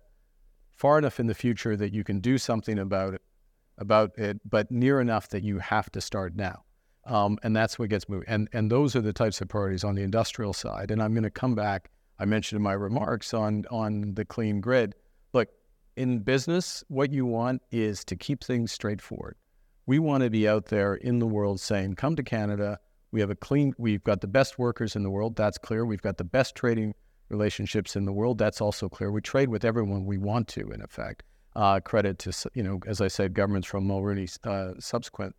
far 0.76 0.98
enough 0.98 1.20
in 1.20 1.28
the 1.28 1.34
future 1.34 1.76
that 1.76 1.94
you 1.94 2.04
can 2.04 2.20
do 2.20 2.38
something 2.38 2.80
about 2.80 3.16
it, 3.16 3.22
about 3.78 4.18
it, 4.18 4.40
but 4.50 4.72
near 4.72 5.02
enough 5.02 5.30
that 5.30 5.44
you 5.44 5.60
have 5.60 5.92
to 5.92 6.02
start 6.02 6.36
now. 6.36 6.64
Um, 7.06 7.38
and 7.42 7.56
that's 7.56 7.80
what 7.80 7.90
gets 7.90 8.10
moving. 8.10 8.28
And 8.28 8.50
and 8.52 8.70
those 8.70 8.96
are 8.96 9.02
the 9.02 9.14
types 9.14 9.40
of 9.40 9.48
priorities 9.48 9.84
on 9.84 9.96
the 9.96 10.04
industrial 10.04 10.54
side. 10.54 10.92
And 10.92 11.02
I'm 11.02 11.14
going 11.14 11.24
to 11.24 11.30
come 11.30 11.56
back. 11.56 11.90
I 12.20 12.26
mentioned 12.26 12.58
in 12.58 12.64
my 12.64 12.74
remarks 12.74 13.34
on 13.34 13.66
on 13.72 14.14
the 14.16 14.26
clean 14.26 14.60
grid. 14.60 14.94
In 15.98 16.20
business, 16.20 16.84
what 16.90 17.12
you 17.12 17.26
want 17.26 17.64
is 17.72 18.06
to 18.06 18.16
keep 18.16 18.44
things 18.44 18.72
straightforward. 18.72 19.36
We 19.88 19.98
want 19.98 20.22
to 20.22 20.30
be 20.30 20.48
out 20.48 20.68
there 20.68 20.94
in 20.94 21.18
the 21.18 21.26
world 21.26 21.60
saying, 21.60 21.96
"Come 21.96 22.16
to 22.18 22.24
Canada. 22.24 22.78
We 23.12 23.20
have 23.20 23.32
a 23.32 23.36
clean. 23.36 23.74
We've 23.80 24.04
got 24.04 24.22
the 24.22 24.28
best 24.28 24.60
workers 24.60 24.96
in 24.96 25.02
the 25.02 25.10
world. 25.10 25.36
That's 25.36 25.58
clear. 25.58 25.88
We've 25.88 26.02
got 26.04 26.18
the 26.18 26.24
best 26.24 26.54
trading 26.54 26.94
relationships 27.30 27.96
in 27.96 28.06
the 28.06 28.14
world. 28.14 28.38
That's 28.38 28.62
also 28.62 28.90
clear. 28.90 29.12
We 29.12 29.22
trade 29.22 29.50
with 29.50 29.66
everyone 29.66 30.06
we 30.06 30.20
want 30.20 30.48
to, 30.50 30.70
in 30.70 30.84
effect. 30.84 31.24
Uh, 31.56 31.80
credit 31.80 32.20
to, 32.20 32.52
you 32.54 32.62
know, 32.62 32.80
as 32.86 33.02
I 33.02 33.08
said, 33.08 33.34
governments 33.34 33.68
from 33.68 33.88
Mulroney 33.88 34.30
uh, 34.46 34.80
subsequent. 34.80 35.36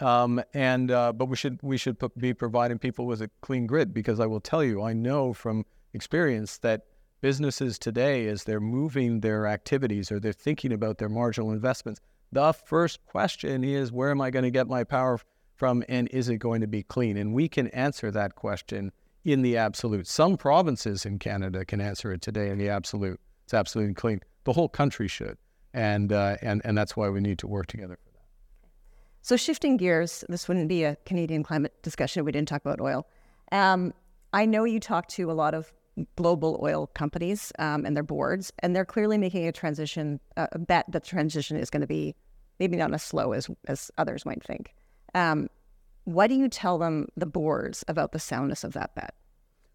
Um, 0.00 0.42
and 0.54 0.90
uh, 0.90 1.12
but 1.12 1.26
we 1.26 1.36
should 1.36 1.60
we 1.62 1.76
should 1.76 1.98
be 2.18 2.34
providing 2.34 2.78
people 2.78 3.06
with 3.06 3.22
a 3.22 3.30
clean 3.42 3.68
grid 3.68 3.94
because 3.94 4.18
I 4.18 4.26
will 4.26 4.40
tell 4.40 4.64
you, 4.64 4.82
I 4.82 4.92
know 4.92 5.32
from 5.32 5.64
experience 5.92 6.58
that 6.58 6.86
businesses 7.20 7.78
today, 7.78 8.26
as 8.28 8.44
they're 8.44 8.60
moving 8.60 9.20
their 9.20 9.46
activities 9.46 10.10
or 10.10 10.20
they're 10.20 10.32
thinking 10.32 10.72
about 10.72 10.98
their 10.98 11.08
marginal 11.08 11.52
investments, 11.52 12.00
the 12.32 12.52
first 12.52 13.04
question 13.06 13.64
is, 13.64 13.92
where 13.92 14.10
am 14.10 14.20
I 14.20 14.30
going 14.30 14.44
to 14.44 14.50
get 14.50 14.68
my 14.68 14.84
power 14.84 15.18
from, 15.56 15.84
and 15.88 16.08
is 16.08 16.28
it 16.28 16.38
going 16.38 16.60
to 16.60 16.66
be 16.66 16.82
clean? 16.82 17.16
And 17.16 17.34
we 17.34 17.48
can 17.48 17.68
answer 17.68 18.10
that 18.10 18.34
question 18.34 18.92
in 19.24 19.42
the 19.42 19.56
absolute. 19.56 20.06
Some 20.06 20.36
provinces 20.36 21.04
in 21.04 21.18
Canada 21.18 21.64
can 21.64 21.80
answer 21.80 22.12
it 22.12 22.22
today 22.22 22.48
in 22.50 22.58
the 22.58 22.68
absolute. 22.68 23.20
It's 23.44 23.54
absolutely 23.54 23.94
clean. 23.94 24.20
The 24.44 24.52
whole 24.52 24.68
country 24.68 25.08
should, 25.08 25.36
and 25.74 26.12
uh, 26.12 26.36
and 26.40 26.62
and 26.64 26.78
that's 26.78 26.96
why 26.96 27.08
we 27.10 27.20
need 27.20 27.38
to 27.40 27.46
work 27.46 27.66
together 27.66 27.98
for 28.02 28.10
that. 28.12 28.24
So 29.22 29.36
shifting 29.36 29.76
gears, 29.76 30.24
this 30.28 30.48
wouldn't 30.48 30.68
be 30.68 30.84
a 30.84 30.96
Canadian 31.04 31.42
climate 31.42 31.74
discussion 31.82 32.20
if 32.20 32.26
we 32.26 32.32
didn't 32.32 32.48
talk 32.48 32.62
about 32.64 32.80
oil. 32.80 33.06
Um, 33.52 33.92
I 34.32 34.46
know 34.46 34.64
you 34.64 34.80
talk 34.80 35.08
to 35.08 35.30
a 35.30 35.34
lot 35.34 35.54
of 35.54 35.72
global 36.16 36.58
oil 36.62 36.86
companies 36.94 37.52
um, 37.58 37.84
and 37.84 37.96
their 37.96 38.02
boards, 38.02 38.52
and 38.60 38.74
they're 38.74 38.84
clearly 38.84 39.18
making 39.18 39.46
a 39.46 39.52
transition, 39.52 40.20
uh, 40.36 40.46
a 40.52 40.58
bet 40.58 40.86
that 40.88 41.02
the 41.02 41.08
transition 41.08 41.56
is 41.56 41.70
going 41.70 41.80
to 41.80 41.86
be 41.86 42.14
maybe 42.58 42.76
not 42.76 42.92
as 42.92 43.02
slow 43.02 43.32
as 43.32 43.48
as 43.66 43.90
others 43.98 44.24
might 44.24 44.42
think. 44.42 44.74
Um, 45.14 45.48
what 46.04 46.28
do 46.28 46.34
you 46.34 46.48
tell 46.48 46.78
them, 46.78 47.08
the 47.16 47.26
boards, 47.26 47.84
about 47.88 48.12
the 48.12 48.18
soundness 48.18 48.64
of 48.64 48.72
that 48.72 48.94
bet? 48.94 49.14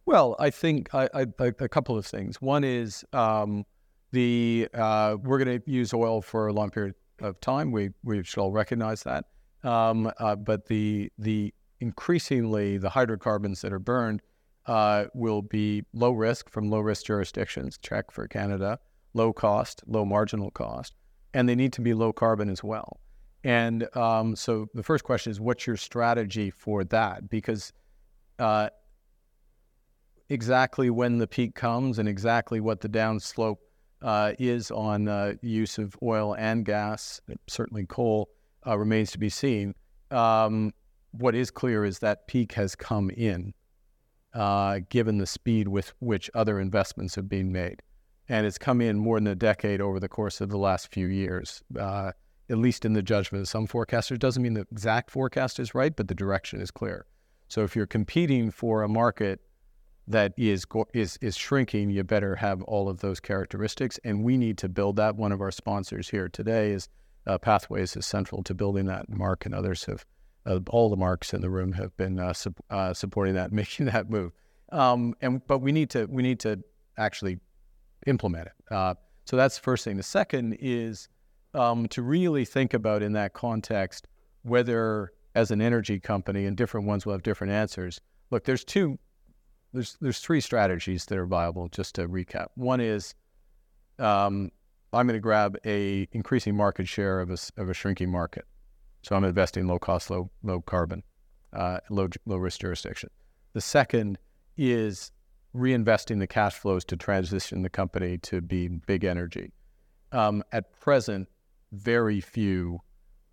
Well, 0.05 0.35
I 0.39 0.49
think 0.49 0.89
a 0.93 1.69
couple 1.69 1.97
of 1.97 2.05
things. 2.05 2.41
One 2.41 2.63
is 2.63 3.03
um, 3.13 3.65
the 4.11 4.67
uh, 4.73 5.17
we're 5.21 5.43
going 5.43 5.61
to 5.61 5.71
use 5.71 5.93
oil 5.93 6.21
for 6.21 6.47
a 6.47 6.53
long 6.53 6.69
period 6.69 6.95
of 7.19 7.39
time. 7.41 7.71
We 7.71 7.89
we 8.03 8.23
should 8.23 8.39
all 8.39 8.51
recognize 8.51 9.03
that. 9.03 9.25
Um, 9.63 10.11
uh, 10.19 10.35
but 10.35 10.67
the 10.67 11.11
the 11.17 11.53
increasingly 11.79 12.77
the 12.77 12.89
hydrocarbons 12.89 13.61
that 13.61 13.73
are 13.73 13.79
burned 13.79 14.21
uh, 14.67 15.05
will 15.13 15.41
be 15.41 15.83
low 15.93 16.11
risk 16.11 16.49
from 16.49 16.69
low 16.69 16.79
risk 16.79 17.05
jurisdictions. 17.05 17.77
Check 17.77 18.11
for 18.11 18.27
Canada, 18.27 18.79
low 19.13 19.33
cost, 19.33 19.83
low 19.87 20.05
marginal 20.05 20.51
cost, 20.51 20.93
and 21.33 21.47
they 21.47 21.55
need 21.55 21.73
to 21.73 21.81
be 21.81 21.93
low 21.93 22.11
carbon 22.13 22.49
as 22.49 22.63
well. 22.63 22.99
And 23.43 23.87
um, 23.95 24.35
so 24.35 24.67
the 24.73 24.81
first 24.81 25.03
question 25.03 25.31
is, 25.31 25.39
what's 25.39 25.67
your 25.67 25.77
strategy 25.77 26.49
for 26.49 26.83
that? 26.85 27.29
Because 27.29 27.71
uh, 28.39 28.69
exactly 30.29 30.89
when 30.89 31.19
the 31.19 31.27
peak 31.27 31.53
comes 31.53 31.99
and 31.99 32.09
exactly 32.09 32.59
what 32.59 32.81
the 32.81 32.89
downslope 32.89 33.57
uh, 34.01 34.33
is 34.39 34.71
on 34.71 35.07
uh, 35.07 35.33
use 35.41 35.77
of 35.77 35.95
oil 36.01 36.35
and 36.35 36.65
gas, 36.65 37.21
certainly 37.47 37.85
coal, 37.85 38.29
uh, 38.65 38.77
remains 38.77 39.11
to 39.11 39.19
be 39.19 39.29
seen. 39.29 39.75
Um, 40.11 40.73
what 41.11 41.35
is 41.35 41.51
clear 41.51 41.85
is 41.85 41.99
that 41.99 42.27
peak 42.27 42.53
has 42.53 42.75
come 42.75 43.09
in, 43.11 43.53
uh, 44.35 44.81
given 44.89 45.17
the 45.17 45.25
speed 45.25 45.67
with 45.67 45.93
which 45.99 46.29
other 46.35 46.59
investments 46.59 47.15
have 47.15 47.27
been 47.27 47.51
made. 47.51 47.81
And 48.29 48.45
it's 48.45 48.57
come 48.57 48.81
in 48.81 48.97
more 48.97 49.17
than 49.17 49.27
a 49.27 49.35
decade 49.35 49.81
over 49.81 49.99
the 49.99 50.09
course 50.09 50.41
of 50.41 50.49
the 50.49 50.57
last 50.57 50.91
few 50.91 51.07
years. 51.07 51.63
Uh, 51.79 52.11
at 52.49 52.57
least 52.57 52.85
in 52.85 52.93
the 52.93 53.01
judgment 53.01 53.41
of 53.41 53.47
some 53.47 53.67
forecasters. 53.67 54.19
Doesn't 54.19 54.43
mean 54.43 54.53
the 54.53 54.67
exact 54.71 55.11
forecast 55.11 55.59
is 55.59 55.73
right, 55.73 55.95
but 55.95 56.07
the 56.07 56.15
direction 56.15 56.61
is 56.61 56.71
clear. 56.71 57.05
So 57.47 57.63
if 57.63 57.75
you're 57.75 57.85
competing 57.85 58.51
for 58.51 58.83
a 58.83 58.89
market 58.89 59.41
that 60.07 60.33
is 60.37 60.65
is 60.93 61.17
is 61.21 61.35
shrinking, 61.35 61.89
you 61.89 62.03
better 62.03 62.35
have 62.35 62.61
all 62.63 62.89
of 62.89 62.99
those 62.99 63.19
characteristics, 63.19 63.99
and 64.03 64.23
we 64.23 64.37
need 64.37 64.57
to 64.59 64.69
build 64.69 64.97
that. 64.97 65.15
One 65.15 65.31
of 65.31 65.41
our 65.41 65.51
sponsors 65.51 66.09
here 66.09 66.29
today 66.29 66.71
is 66.71 66.89
uh, 67.25 67.39
Pathways 67.39 67.95
is 67.95 68.05
central 68.05 68.43
to 68.43 68.53
building 68.53 68.85
that. 68.85 69.09
Mark 69.09 69.45
and 69.45 69.55
others 69.55 69.85
have 69.85 70.05
uh, 70.45 70.59
all 70.69 70.89
the 70.89 70.97
marks 70.97 71.33
in 71.33 71.41
the 71.41 71.49
room 71.49 71.73
have 71.73 71.95
been 71.97 72.19
uh, 72.19 72.33
su- 72.33 72.55
uh, 72.69 72.93
supporting 72.93 73.35
that, 73.35 73.51
making 73.61 73.87
that 73.87 74.09
move. 74.09 74.31
Um, 74.71 75.15
and 75.21 75.45
but 75.47 75.59
we 75.59 75.71
need 75.71 75.89
to 75.91 76.05
we 76.05 76.23
need 76.23 76.39
to 76.41 76.59
actually 76.97 77.39
implement 78.07 78.47
it. 78.47 78.73
Uh, 78.73 78.95
so 79.25 79.35
that's 79.35 79.55
the 79.55 79.61
first 79.61 79.83
thing. 79.83 79.97
The 79.97 80.03
second 80.03 80.57
is 80.59 81.07
um, 81.53 81.87
to 81.89 82.01
really 82.01 82.45
think 82.45 82.73
about 82.73 83.01
in 83.01 83.13
that 83.13 83.33
context 83.33 84.07
whether, 84.43 85.11
as 85.33 85.49
an 85.49 85.61
energy 85.61 85.99
company, 85.99 86.45
and 86.45 86.55
different 86.55 86.85
ones 86.85 87.05
will 87.05 87.13
have 87.13 87.23
different 87.23 87.51
answers. 87.51 87.99
Look, 88.29 88.43
there's 88.43 88.63
two, 88.63 88.99
there's 89.73 89.97
there's 90.01 90.19
three 90.19 90.41
strategies 90.41 91.05
that 91.05 91.17
are 91.17 91.25
viable. 91.25 91.67
Just 91.69 91.95
to 91.95 92.07
recap, 92.07 92.47
one 92.55 92.79
is 92.79 93.15
um, 93.99 94.51
I'm 94.93 95.07
going 95.07 95.17
to 95.17 95.21
grab 95.21 95.57
a 95.65 96.07
increasing 96.11 96.55
market 96.55 96.87
share 96.87 97.19
of 97.19 97.29
a, 97.31 97.37
of 97.57 97.69
a 97.69 97.73
shrinking 97.73 98.11
market. 98.11 98.45
So 99.05 99.15
I'm 99.15 99.23
investing 99.23 99.67
low 99.67 99.77
cost, 99.77 100.09
low 100.09 100.31
low 100.41 100.61
carbon, 100.61 101.03
uh, 101.53 101.77
low 101.91 102.09
low 102.25 102.37
risk 102.37 102.61
jurisdiction. 102.61 103.11
The 103.53 103.61
second 103.61 104.17
is 104.57 105.11
reinvesting 105.55 106.17
the 106.17 106.25
cash 106.25 106.55
flows 106.55 106.83
to 106.85 106.97
transition 106.97 107.61
the 107.61 107.69
company 107.69 108.17
to 108.17 108.41
be 108.41 108.67
big 108.67 109.03
energy. 109.03 109.53
Um, 110.11 110.43
at 110.51 110.79
present, 110.79 111.29
very 111.71 112.19
few 112.19 112.79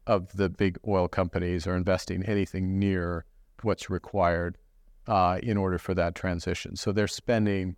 of 0.07 0.31
the 0.37 0.51
big 0.51 0.79
oil 0.87 1.09
companies 1.09 1.67
are 1.67 1.75
investing 1.75 2.23
anything 2.25 2.79
near 2.79 3.25
what's 3.63 3.89
required 3.89 4.59
uh, 5.07 5.39
in 5.43 5.57
order 5.57 5.79
for 5.79 5.95
that 5.95 6.15
transition. 6.15 6.77
So 6.77 6.93
they're 6.93 7.09
spending 7.09 7.77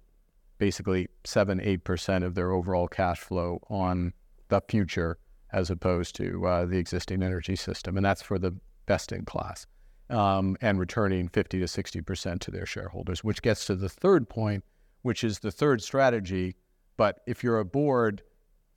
basically 0.58 1.06
seven, 1.22 1.60
eight 1.60 1.84
percent 1.84 2.24
of 2.24 2.34
their 2.34 2.50
overall 2.50 2.88
cash 2.88 3.20
flow 3.20 3.60
on 3.70 4.14
the 4.48 4.60
future 4.68 5.16
as 5.54 5.70
opposed 5.70 6.16
to 6.16 6.44
uh, 6.46 6.66
the 6.66 6.78
existing 6.78 7.22
energy 7.22 7.54
system, 7.54 7.96
and 7.96 8.04
that's 8.04 8.22
for 8.22 8.38
the 8.38 8.54
best 8.86 9.12
in 9.12 9.24
class, 9.24 9.66
um, 10.10 10.56
and 10.60 10.78
returning 10.80 11.28
50 11.28 11.60
to 11.60 11.68
60 11.68 12.00
percent 12.02 12.40
to 12.42 12.50
their 12.50 12.66
shareholders, 12.66 13.22
which 13.22 13.40
gets 13.40 13.64
to 13.66 13.76
the 13.76 13.88
third 13.88 14.28
point, 14.28 14.64
which 15.02 15.22
is 15.22 15.38
the 15.38 15.52
third 15.52 15.80
strategy. 15.80 16.56
But 16.96 17.20
if 17.26 17.44
you're 17.44 17.60
a 17.60 17.64
board 17.64 18.22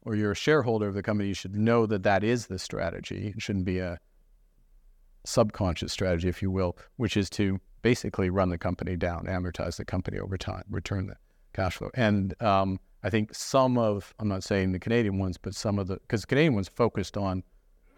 or 0.03 0.15
you're 0.15 0.31
a 0.31 0.35
shareholder 0.35 0.87
of 0.87 0.93
the 0.93 1.03
company, 1.03 1.27
you 1.27 1.33
should 1.33 1.55
know 1.55 1.85
that 1.87 2.03
that 2.03 2.23
is 2.23 2.45
the 2.47 2.59
strategy. 2.59 3.33
It 3.35 3.41
shouldn't 3.41 3.65
be 3.65 3.79
a 3.79 3.99
subconscious 5.25 5.91
strategy, 5.91 6.29
if 6.29 6.41
you 6.41 6.51
will, 6.51 6.77
which 6.95 7.17
is 7.17 7.29
to 7.31 7.59
basically 7.81 8.29
run 8.29 8.49
the 8.49 8.57
company 8.57 8.95
down, 8.95 9.25
amortize 9.25 9.77
the 9.77 9.85
company 9.85 10.19
over 10.19 10.37
time, 10.37 10.63
return 10.69 11.07
the 11.07 11.15
cash 11.53 11.77
flow. 11.77 11.89
And 11.95 12.39
um, 12.41 12.79
I 13.07 13.09
think 13.09 13.33
some 13.33 13.77
of, 13.77 14.13
I'm 14.19 14.27
not 14.27 14.43
saying 14.43 14.73
the 14.73 14.79
Canadian 14.79 15.17
ones, 15.17 15.37
but 15.37 15.55
some 15.55 15.79
of 15.79 15.87
the, 15.87 15.95
because 15.95 16.21
the 16.21 16.27
Canadian 16.27 16.55
ones 16.55 16.67
focused 16.67 17.15
on 17.15 17.41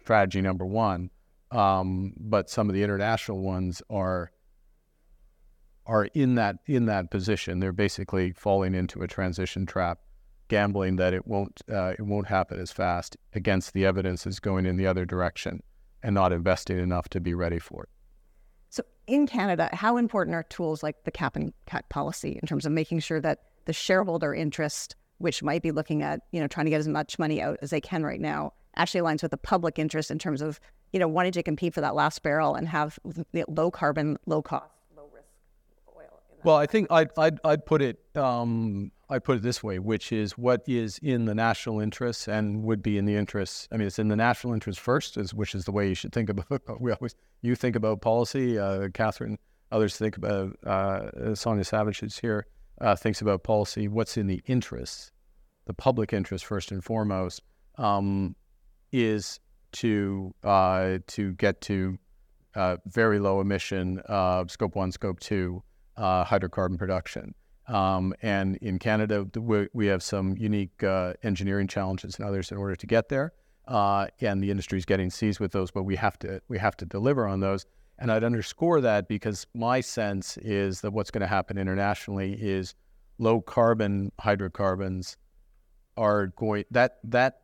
strategy 0.02 0.40
number 0.40 0.64
one, 0.64 1.10
um, 1.50 2.12
but 2.16 2.48
some 2.48 2.68
of 2.68 2.76
the 2.76 2.84
international 2.84 3.40
ones 3.40 3.82
are 3.90 4.30
are 5.84 6.04
in 6.14 6.36
that 6.36 6.58
in 6.66 6.86
that 6.86 7.10
position. 7.10 7.58
They're 7.58 7.72
basically 7.72 8.30
falling 8.30 8.72
into 8.72 9.02
a 9.02 9.08
transition 9.08 9.66
trap 9.66 9.98
gambling 10.46 10.94
that 10.96 11.12
it 11.12 11.26
won't 11.26 11.60
uh, 11.68 11.94
it 11.98 12.02
won't 12.02 12.28
happen 12.28 12.60
as 12.60 12.70
fast 12.70 13.16
against 13.34 13.72
the 13.72 13.84
evidence 13.84 14.28
is 14.28 14.38
going 14.38 14.64
in 14.64 14.76
the 14.76 14.86
other 14.86 15.04
direction 15.04 15.60
and 16.04 16.14
not 16.14 16.32
investing 16.32 16.78
enough 16.78 17.08
to 17.08 17.20
be 17.20 17.34
ready 17.34 17.58
for 17.58 17.82
it. 17.82 17.88
So 18.68 18.84
in 19.08 19.26
Canada, 19.26 19.70
how 19.72 19.96
important 19.96 20.36
are 20.36 20.44
tools 20.44 20.84
like 20.84 21.02
the 21.02 21.10
cap 21.10 21.34
and 21.34 21.52
cut 21.66 21.88
policy 21.88 22.38
in 22.40 22.46
terms 22.46 22.64
of 22.64 22.70
making 22.70 23.00
sure 23.00 23.20
that 23.20 23.40
the 23.64 23.72
shareholder 23.72 24.34
interest, 24.34 24.96
which 25.20 25.42
might 25.42 25.62
be 25.62 25.70
looking 25.70 26.02
at 26.02 26.22
you 26.32 26.40
know 26.40 26.46
trying 26.46 26.66
to 26.66 26.70
get 26.70 26.80
as 26.80 26.88
much 26.88 27.18
money 27.18 27.40
out 27.40 27.58
as 27.62 27.70
they 27.70 27.80
can 27.80 28.02
right 28.04 28.20
now, 28.20 28.52
actually 28.76 29.00
aligns 29.00 29.22
with 29.22 29.30
the 29.30 29.36
public 29.36 29.78
interest 29.78 30.10
in 30.10 30.18
terms 30.18 30.40
of 30.42 30.60
you 30.92 30.98
know 30.98 31.08
wanting 31.08 31.32
to 31.32 31.42
compete 31.42 31.74
for 31.74 31.80
that 31.80 31.94
last 31.94 32.22
barrel 32.22 32.54
and 32.54 32.68
have 32.68 32.98
low 33.48 33.70
carbon, 33.70 34.18
low 34.26 34.42
cost, 34.42 34.66
low 34.96 35.08
risk 35.12 35.26
oil. 35.96 36.20
Well, 36.42 36.56
I 36.56 36.66
think 36.66 36.90
I'd 36.90 37.10
I'd, 37.16 37.38
I'd 37.44 37.66
put 37.66 37.82
it 37.82 37.98
um, 38.16 38.90
I 39.10 39.18
put 39.18 39.36
it 39.36 39.42
this 39.42 39.62
way, 39.62 39.78
which 39.78 40.12
is 40.12 40.38
what 40.38 40.62
is 40.66 40.98
in 41.02 41.24
the 41.24 41.34
national 41.34 41.80
interest 41.80 42.28
and 42.28 42.62
would 42.62 42.82
be 42.82 42.96
in 42.96 43.04
the 43.04 43.16
interest. 43.16 43.68
I 43.72 43.76
mean, 43.76 43.88
it's 43.88 43.98
in 43.98 44.08
the 44.08 44.16
national 44.16 44.54
interest 44.54 44.78
first, 44.78 45.16
is, 45.16 45.34
which 45.34 45.54
is 45.54 45.64
the 45.64 45.72
way 45.72 45.88
you 45.88 45.94
should 45.94 46.12
think 46.12 46.30
about. 46.30 46.46
We 46.80 46.92
always 46.92 47.14
you 47.42 47.54
think 47.56 47.76
about 47.76 48.00
policy. 48.00 48.58
Uh, 48.58 48.88
Catherine, 48.94 49.38
others 49.72 49.96
think 49.96 50.16
about. 50.16 50.56
Uh, 50.64 51.34
Sonya 51.34 51.64
Savage 51.64 52.02
is 52.02 52.18
here. 52.18 52.46
Uh, 52.80 52.96
thinks 52.96 53.20
about 53.20 53.42
policy. 53.42 53.88
What's 53.88 54.16
in 54.16 54.26
the 54.26 54.42
interest, 54.46 55.12
the 55.66 55.74
public 55.74 56.12
interest 56.12 56.46
first 56.46 56.72
and 56.72 56.82
foremost, 56.82 57.42
um, 57.76 58.34
is 58.90 59.38
to 59.72 60.34
uh, 60.42 60.98
to 61.08 61.32
get 61.34 61.60
to 61.62 61.98
uh, 62.54 62.76
very 62.86 63.18
low 63.18 63.40
emission 63.40 64.00
uh, 64.08 64.44
scope 64.48 64.74
one, 64.76 64.92
scope 64.92 65.20
two 65.20 65.62
hydrocarbon 65.98 66.78
production. 66.78 67.34
Um, 67.68 68.14
and 68.22 68.56
in 68.56 68.78
Canada, 68.78 69.26
we, 69.36 69.68
we 69.72 69.86
have 69.86 70.02
some 70.02 70.36
unique 70.36 70.82
uh, 70.82 71.14
engineering 71.22 71.68
challenges 71.68 72.18
and 72.18 72.26
others 72.26 72.50
in 72.50 72.56
order 72.56 72.74
to 72.74 72.86
get 72.86 73.08
there. 73.08 73.32
Uh, 73.68 74.08
and 74.20 74.42
the 74.42 74.50
industry 74.50 74.78
is 74.78 74.84
getting 74.84 75.10
seized 75.10 75.38
with 75.38 75.52
those, 75.52 75.70
but 75.70 75.84
we 75.84 75.94
have 75.94 76.18
to 76.20 76.40
we 76.48 76.58
have 76.58 76.76
to 76.78 76.84
deliver 76.84 77.26
on 77.26 77.40
those. 77.40 77.66
And 78.00 78.10
I'd 78.10 78.24
underscore 78.24 78.80
that 78.80 79.08
because 79.08 79.46
my 79.54 79.80
sense 79.80 80.38
is 80.38 80.80
that 80.80 80.92
what's 80.92 81.10
going 81.10 81.20
to 81.20 81.26
happen 81.26 81.58
internationally 81.58 82.32
is 82.32 82.74
low 83.18 83.42
carbon 83.42 84.10
hydrocarbons 84.18 85.18
are 85.96 86.28
going 86.28 86.64
that 86.70 86.98
that 87.04 87.42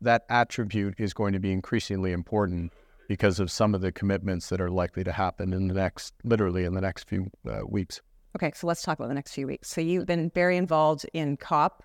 that 0.00 0.24
attribute 0.30 0.94
is 0.98 1.12
going 1.12 1.32
to 1.32 1.40
be 1.40 1.52
increasingly 1.52 2.12
important 2.12 2.72
because 3.08 3.40
of 3.40 3.50
some 3.50 3.74
of 3.74 3.80
the 3.80 3.90
commitments 3.90 4.48
that 4.48 4.60
are 4.60 4.70
likely 4.70 5.02
to 5.02 5.10
happen 5.10 5.52
in 5.52 5.66
the 5.66 5.74
next 5.74 6.14
literally 6.22 6.64
in 6.64 6.74
the 6.74 6.80
next 6.80 7.08
few 7.08 7.28
uh, 7.48 7.60
weeks. 7.66 8.00
Okay, 8.36 8.52
so 8.54 8.68
let's 8.68 8.82
talk 8.82 8.98
about 8.98 9.08
the 9.08 9.14
next 9.14 9.32
few 9.32 9.48
weeks. 9.48 9.68
So 9.68 9.80
you've 9.80 10.06
been 10.06 10.30
very 10.30 10.56
involved 10.56 11.04
in 11.12 11.36
COP. 11.36 11.82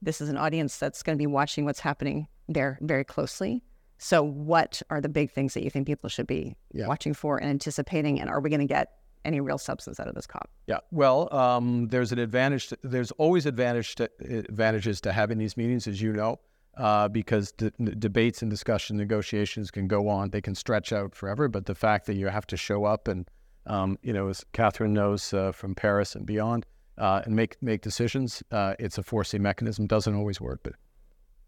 This 0.00 0.20
is 0.20 0.28
an 0.28 0.36
audience 0.36 0.76
that's 0.76 1.02
going 1.02 1.18
to 1.18 1.20
be 1.20 1.26
watching 1.26 1.64
what's 1.64 1.80
happening 1.80 2.28
there 2.48 2.78
very 2.80 3.04
closely. 3.04 3.64
So, 4.02 4.22
what 4.22 4.80
are 4.88 5.00
the 5.00 5.08
big 5.08 5.30
things 5.30 5.54
that 5.54 5.62
you 5.62 5.70
think 5.70 5.86
people 5.86 6.08
should 6.08 6.26
be 6.26 6.56
yeah. 6.72 6.86
watching 6.86 7.12
for 7.12 7.38
and 7.38 7.50
anticipating? 7.50 8.18
And 8.20 8.30
are 8.30 8.40
we 8.40 8.48
going 8.48 8.60
to 8.60 8.66
get 8.66 8.92
any 9.24 9.40
real 9.40 9.58
substance 9.58 10.00
out 10.00 10.08
of 10.08 10.14
this 10.14 10.26
COP? 10.26 10.48
Yeah, 10.66 10.78
well, 10.90 11.32
um, 11.34 11.88
there's 11.88 12.10
an 12.10 12.18
advantage. 12.18 12.68
To, 12.68 12.78
there's 12.82 13.10
always 13.12 13.44
advantage 13.44 13.96
to, 13.96 14.10
advantages 14.20 15.02
to 15.02 15.12
having 15.12 15.36
these 15.36 15.56
meetings, 15.56 15.86
as 15.86 16.00
you 16.00 16.14
know, 16.14 16.40
uh, 16.78 17.08
because 17.08 17.52
d- 17.52 17.70
debates 17.98 18.40
and 18.40 18.50
discussion, 18.50 18.96
negotiations 18.96 19.70
can 19.70 19.86
go 19.86 20.08
on. 20.08 20.30
They 20.30 20.40
can 20.40 20.54
stretch 20.54 20.92
out 20.92 21.14
forever. 21.14 21.48
But 21.48 21.66
the 21.66 21.74
fact 21.74 22.06
that 22.06 22.14
you 22.14 22.28
have 22.28 22.46
to 22.48 22.56
show 22.56 22.86
up 22.86 23.06
and 23.06 23.28
um, 23.66 23.98
you 24.02 24.14
know, 24.14 24.28
as 24.28 24.44
Catherine 24.52 24.94
knows 24.94 25.34
uh, 25.34 25.52
from 25.52 25.74
Paris 25.74 26.14
and 26.14 26.24
beyond, 26.24 26.64
uh, 26.96 27.22
and 27.24 27.34
make 27.34 27.56
make 27.62 27.82
decisions. 27.82 28.42
Uh, 28.50 28.74
it's 28.78 28.98
a 28.98 29.02
forcing 29.02 29.42
mechanism. 29.42 29.86
Doesn't 29.86 30.14
always 30.14 30.40
work, 30.40 30.60
but 30.62 30.74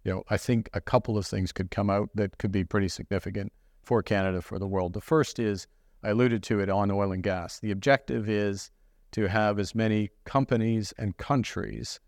you 0.05 0.13
know, 0.13 0.23
I 0.29 0.37
think 0.37 0.69
a 0.73 0.81
couple 0.81 1.17
of 1.17 1.27
things 1.27 1.53
could 1.53 1.71
come 1.71 1.91
out 1.91 2.11
that 2.15 2.39
could 2.39 2.53
be 2.53 2.65
pretty 2.65 2.89
significant 2.89 3.53
for 3.83 4.03
Canada, 4.03 4.43
for 4.43 4.59
the 4.59 4.67
world. 4.67 4.93
The 4.93 5.01
first 5.01 5.39
is 5.39 5.67
I 6.03 6.11
alluded 6.11 6.43
to 6.45 6.61
it 6.61 6.69
on 6.69 6.91
oil 6.91 7.13
and 7.13 7.23
gas. 7.23 7.61
The 7.61 7.71
objective 7.71 8.29
is 8.29 8.71
to 9.13 9.29
have 9.29 9.59
as 9.59 9.75
many 9.75 10.11
companies 10.25 10.93
and 10.99 11.17
countries 11.17 12.01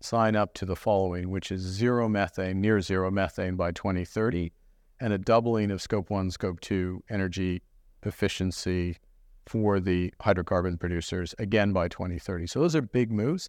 sign 0.00 0.36
up 0.36 0.54
to 0.54 0.64
the 0.64 0.76
following, 0.76 1.30
which 1.30 1.52
is 1.52 1.60
zero 1.60 2.08
methane, 2.08 2.60
near 2.60 2.80
zero 2.80 3.10
methane 3.10 3.56
by 3.56 3.72
2030, 3.72 4.52
and 5.00 5.12
a 5.12 5.18
doubling 5.18 5.70
of 5.70 5.82
scope 5.82 6.10
one, 6.10 6.30
scope 6.30 6.60
two 6.60 7.02
energy 7.10 7.62
efficiency 8.04 8.96
for 9.46 9.80
the 9.80 10.12
hydrocarbon 10.20 10.78
producers 10.78 11.34
again 11.38 11.72
by 11.72 11.88
2030. 11.88 12.46
So 12.46 12.60
those 12.60 12.76
are 12.76 12.82
big 12.82 13.12
moves. 13.12 13.48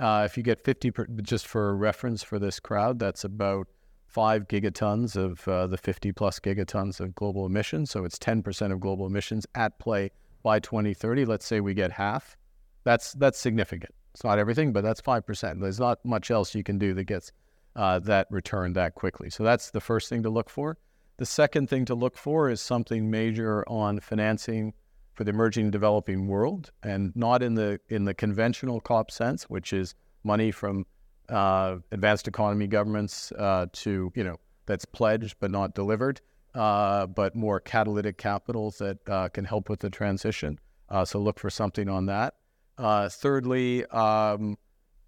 Uh, 0.00 0.22
if 0.24 0.36
you 0.36 0.42
get 0.42 0.58
50, 0.58 0.90
per, 0.90 1.06
just 1.22 1.46
for 1.46 1.76
reference 1.76 2.22
for 2.22 2.38
this 2.38 2.58
crowd, 2.58 2.98
that's 2.98 3.22
about 3.22 3.66
five 4.06 4.48
gigatons 4.48 5.14
of 5.14 5.46
uh, 5.46 5.66
the 5.66 5.76
50 5.76 6.10
plus 6.12 6.40
gigatons 6.40 7.00
of 7.00 7.14
global 7.14 7.44
emissions. 7.46 7.90
So 7.90 8.04
it's 8.04 8.18
10% 8.18 8.72
of 8.72 8.80
global 8.80 9.06
emissions 9.06 9.46
at 9.54 9.78
play 9.78 10.10
by 10.42 10.58
2030. 10.58 11.26
Let's 11.26 11.46
say 11.46 11.60
we 11.60 11.74
get 11.74 11.92
half. 11.92 12.36
That's 12.84 13.12
that's 13.12 13.38
significant. 13.38 13.94
It's 14.14 14.24
not 14.24 14.38
everything, 14.38 14.72
but 14.72 14.82
that's 14.82 15.02
five 15.02 15.26
percent. 15.26 15.60
There's 15.60 15.78
not 15.78 16.02
much 16.02 16.30
else 16.30 16.54
you 16.54 16.64
can 16.64 16.78
do 16.78 16.94
that 16.94 17.04
gets 17.04 17.30
uh, 17.76 17.98
that 18.00 18.26
return 18.30 18.72
that 18.72 18.94
quickly. 18.94 19.28
So 19.28 19.44
that's 19.44 19.70
the 19.70 19.80
first 19.80 20.08
thing 20.08 20.22
to 20.22 20.30
look 20.30 20.48
for. 20.48 20.78
The 21.18 21.26
second 21.26 21.68
thing 21.68 21.84
to 21.84 21.94
look 21.94 22.16
for 22.16 22.48
is 22.48 22.62
something 22.62 23.10
major 23.10 23.68
on 23.68 24.00
financing 24.00 24.72
for 25.20 25.24
the 25.24 25.32
emerging 25.32 25.64
and 25.64 25.72
developing 25.72 26.28
world, 26.28 26.70
and 26.82 27.14
not 27.14 27.42
in 27.42 27.54
the 27.54 27.78
in 27.90 28.06
the 28.06 28.14
conventional 28.14 28.80
COP 28.80 29.10
sense, 29.10 29.42
which 29.50 29.74
is 29.74 29.94
money 30.24 30.50
from 30.50 30.86
uh, 31.28 31.76
advanced 31.92 32.26
economy 32.26 32.66
governments 32.66 33.30
uh, 33.32 33.66
to 33.70 34.10
you 34.14 34.24
know 34.24 34.36
that's 34.64 34.86
pledged 34.86 35.36
but 35.38 35.50
not 35.50 35.74
delivered, 35.74 36.22
uh, 36.54 37.06
but 37.06 37.36
more 37.36 37.60
catalytic 37.60 38.16
capitals 38.16 38.78
that 38.78 38.96
uh, 39.10 39.28
can 39.28 39.44
help 39.44 39.68
with 39.68 39.80
the 39.80 39.90
transition. 39.90 40.58
Uh, 40.88 41.04
so 41.04 41.18
look 41.18 41.38
for 41.38 41.50
something 41.50 41.90
on 41.90 42.06
that. 42.06 42.36
Uh, 42.78 43.06
thirdly. 43.10 43.84
Um, 43.88 44.56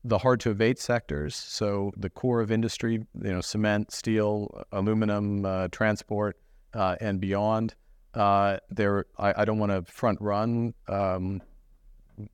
the 0.04 0.18
hard 0.18 0.40
to 0.40 0.50
abate 0.50 0.80
sectors, 0.80 1.36
so 1.36 1.92
the 1.96 2.10
core 2.10 2.40
of 2.40 2.50
industry, 2.50 2.94
you 2.94 3.32
know, 3.32 3.40
cement, 3.40 3.92
steel, 3.92 4.64
aluminum, 4.72 5.70
transport, 5.70 6.36
and 6.74 7.20
beyond. 7.20 7.76
Uh, 8.14 8.58
there, 8.70 9.06
I, 9.18 9.34
I, 9.38 9.44
don't 9.46 9.58
want 9.58 9.72
to 9.72 9.90
front 9.90 10.20
run 10.20 10.74
um, 10.86 11.40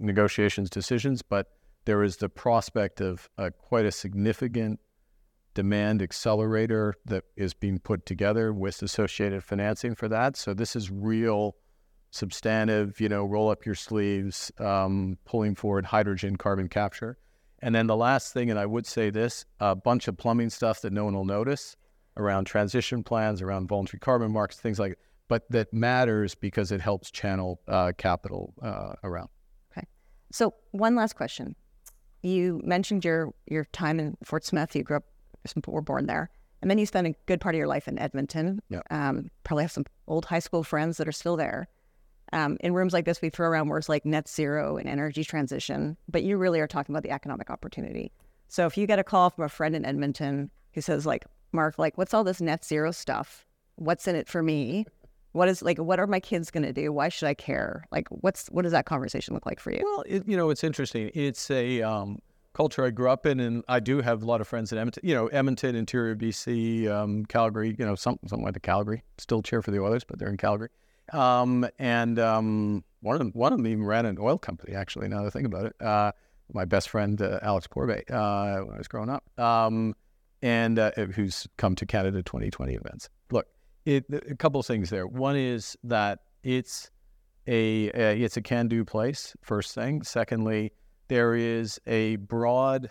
negotiations 0.01 0.71
decisions, 0.71 1.23
but 1.23 1.47
there 1.85 2.03
is 2.03 2.17
the 2.17 2.29
prospect 2.29 3.01
of 3.01 3.29
quite 3.59 3.87
a 3.87 3.93
significant 3.93 4.81
demand 5.55 6.03
accelerator 6.03 6.95
that 7.05 7.25
is 7.37 7.55
being 7.55 7.79
put 7.79 8.07
together 8.07 8.53
with 8.53 8.83
associated 8.83 9.43
financing 9.43 9.95
for 9.95 10.09
that. 10.09 10.37
So 10.37 10.55
this 10.55 10.77
is 10.77 10.91
real, 10.91 11.57
substantive. 12.11 13.01
You 13.01 13.09
know, 13.09 13.25
roll 13.25 13.51
up 13.51 13.67
your 13.67 13.75
sleeves, 13.75 14.53
um, 14.59 15.19
pulling 15.25 15.55
forward 15.55 15.87
hydrogen 15.87 16.37
carbon 16.37 16.69
capture. 16.69 17.19
And 17.61 17.75
then 17.75 17.89
the 17.89 17.97
last 17.97 18.33
thing, 18.33 18.51
and 18.51 18.59
I 18.59 18.67
would 18.67 18.87
say 18.87 19.11
this: 19.11 19.45
a 19.59 19.75
bunch 19.75 20.07
of 20.07 20.17
plumbing 20.17 20.51
stuff 20.51 20.81
that 20.83 20.93
no 20.93 21.05
one 21.05 21.15
will 21.15 21.25
notice 21.25 21.77
around 22.17 22.45
transition 22.45 23.03
plans, 23.03 23.43
around 23.43 23.69
voluntary 23.69 24.01
carbon 24.01 24.33
markets, 24.33 24.61
things 24.61 24.79
like 24.79 24.99
but 25.29 25.51
that 25.51 25.73
matters 25.73 26.35
because 26.35 26.73
it 26.73 26.81
helps 26.81 27.11
channel 27.11 27.61
uh, 27.69 27.93
capital 27.97 28.55
uh, 28.63 28.95
around. 29.05 29.29
Okay. 29.73 29.87
So 30.33 30.55
one 30.73 30.97
last 30.97 31.15
question. 31.15 31.55
You 32.23 32.61
mentioned 32.65 33.05
your 33.05 33.33
your 33.47 33.65
time 33.67 34.01
in 34.01 34.17
Fort 34.25 34.45
Smith. 34.45 34.75
You 34.75 34.83
grew 34.83 34.97
up, 34.97 35.05
were 35.67 35.83
born 35.83 36.07
there, 36.07 36.31
and 36.61 36.71
then 36.71 36.79
you 36.79 36.87
spent 36.87 37.07
a 37.07 37.15
good 37.27 37.41
part 37.41 37.55
of 37.55 37.59
your 37.59 37.69
life 37.69 37.87
in 37.87 37.99
Edmonton. 37.99 38.61
Yeah. 38.69 38.81
Um, 38.91 39.31
probably 39.45 39.65
have 39.65 39.73
some 39.73 39.85
old 40.09 40.25
high 40.25 40.41
school 40.41 40.65
friends 40.65 40.97
that 40.97 41.07
are 41.07 41.13
still 41.13 41.37
there. 41.37 41.69
Um, 42.33 42.59
in 42.61 42.75
rooms 42.75 42.93
like 42.93 43.05
this, 43.05 43.23
we 43.23 43.31
throw 43.31 43.49
around 43.49 43.69
words 43.69 43.89
like 43.89 44.05
net 44.05 44.29
zero 44.29 44.77
and 44.77 44.89
energy 44.89 45.25
transition, 45.25 45.97
but 46.09 46.23
you 46.23 46.37
really 46.37 46.61
are 46.61 46.67
talking 46.67 46.95
about 46.95 47.03
the 47.03 47.11
economic 47.11 47.51
opportunity. 47.51 48.13
So 48.49 48.67
if 48.67 48.77
you 48.77 48.87
get 48.87 48.99
a 48.99 49.05
call 49.05 49.31
from 49.31 49.45
a 49.45 49.49
friend 49.49 49.75
in 49.75 49.85
Edmonton 49.85 50.51
who 50.73 50.81
says, 50.81 51.07
like, 51.07 51.25
Mark, 51.53 51.79
like, 51.79 51.97
what's 51.97 52.13
all 52.13 52.25
this 52.25 52.41
net 52.41 52.65
zero 52.65 52.91
stuff? 52.91 53.47
What's 53.77 54.07
in 54.07 54.15
it 54.15 54.29
for 54.29 54.43
me? 54.43 54.85
What 55.33 55.49
is 55.49 55.63
like? 55.63 55.79
What 55.79 56.01
are 56.01 56.07
my 56.07 56.21
kids 56.21 56.51
going 56.51 56.65
to 56.65 56.73
do? 56.73 56.93
Why 56.93 57.09
should 57.09 57.29
I 57.29 57.35
care? 57.35 57.85
Like, 57.93 58.09
what's 58.09 58.49
what 58.49 58.63
does 58.63 58.73
that 58.73 58.87
conversation 58.87 59.35
look 59.35 59.47
like 59.47 59.61
for 59.61 59.71
you? 59.71 59.81
Well, 59.83 60.05
it, 60.07 60.27
you 60.27 60.37
know, 60.37 60.51
it's 60.51 60.65
interesting. 60.65 61.11
It's 61.15 61.51
a 61.51 61.83
um, 61.83 62.19
culture 62.55 62.85
I 62.85 62.91
grew 62.91 63.11
up 63.11 63.27
in, 63.27 63.41
and 63.41 63.63
I 63.69 63.81
do 63.81 64.01
have 64.01 64.23
a 64.23 64.27
lot 64.27 64.41
of 64.41 64.49
friends 64.49 64.73
in 64.73 64.79
Edmonton. 64.79 65.03
You 65.07 65.15
know, 65.15 65.27
Edmonton, 65.29 65.77
Interior 65.77 66.17
BC, 66.17 66.89
um, 66.91 67.25
Calgary. 67.27 67.77
You 67.79 67.85
know, 67.85 67.95
some 67.95 68.19
something 68.27 68.45
like 68.45 68.55
the 68.55 68.61
Calgary. 68.61 69.03
Still 69.19 69.43
cheer 69.43 69.63
for 69.63 69.71
the 69.71 69.81
Oilers, 69.81 70.05
but 70.05 70.19
they're 70.19 70.31
in 70.31 70.39
Calgary. 70.39 70.71
Um, 71.13 71.67
and 71.79 72.19
um, 72.19 72.85
one 73.01 73.15
of 73.15 73.19
them, 73.19 73.31
one 73.33 73.53
of 73.53 73.59
them 73.59 73.67
even 73.67 73.85
ran 73.85 74.07
an 74.07 74.19
oil 74.21 74.39
company. 74.39 74.75
Actually, 74.75 75.09
now 75.09 75.23
that 75.23 75.29
I 75.29 75.31
think 75.31 75.47
about 75.47 75.67
it, 75.67 75.81
uh, 75.81 76.13
my 76.53 76.65
best 76.65 76.89
friend 76.89 77.21
uh, 77.21 77.39
Alex 77.43 77.67
Pourbaix 77.67 78.11
uh, 78.11 78.65
when 78.65 78.75
I 78.75 78.79
was 78.79 78.89
growing 78.89 79.11
up, 79.11 79.25
um, 79.39 79.95
and 80.43 80.79
uh, 80.79 80.91
who's 81.15 81.47
come 81.57 81.75
to 81.77 81.87
Canada 81.87 82.23
2020 82.23 82.75
events. 82.75 83.09
It, 83.89 84.05
a 84.11 84.37
couple 84.37 84.61
of 84.61 84.67
things 84.67 84.91
there. 84.91 85.07
One 85.07 85.35
is 85.35 85.75
that 85.85 86.19
it's 86.43 86.91
a, 87.47 87.91
a 87.95 88.23
it's 88.23 88.37
a 88.37 88.43
can-do 88.43 88.85
place. 88.85 89.35
First 89.41 89.75
thing. 89.75 90.03
Secondly, 90.03 90.73
there 91.09 91.35
is 91.35 91.81
a 91.87 92.17
broad 92.17 92.91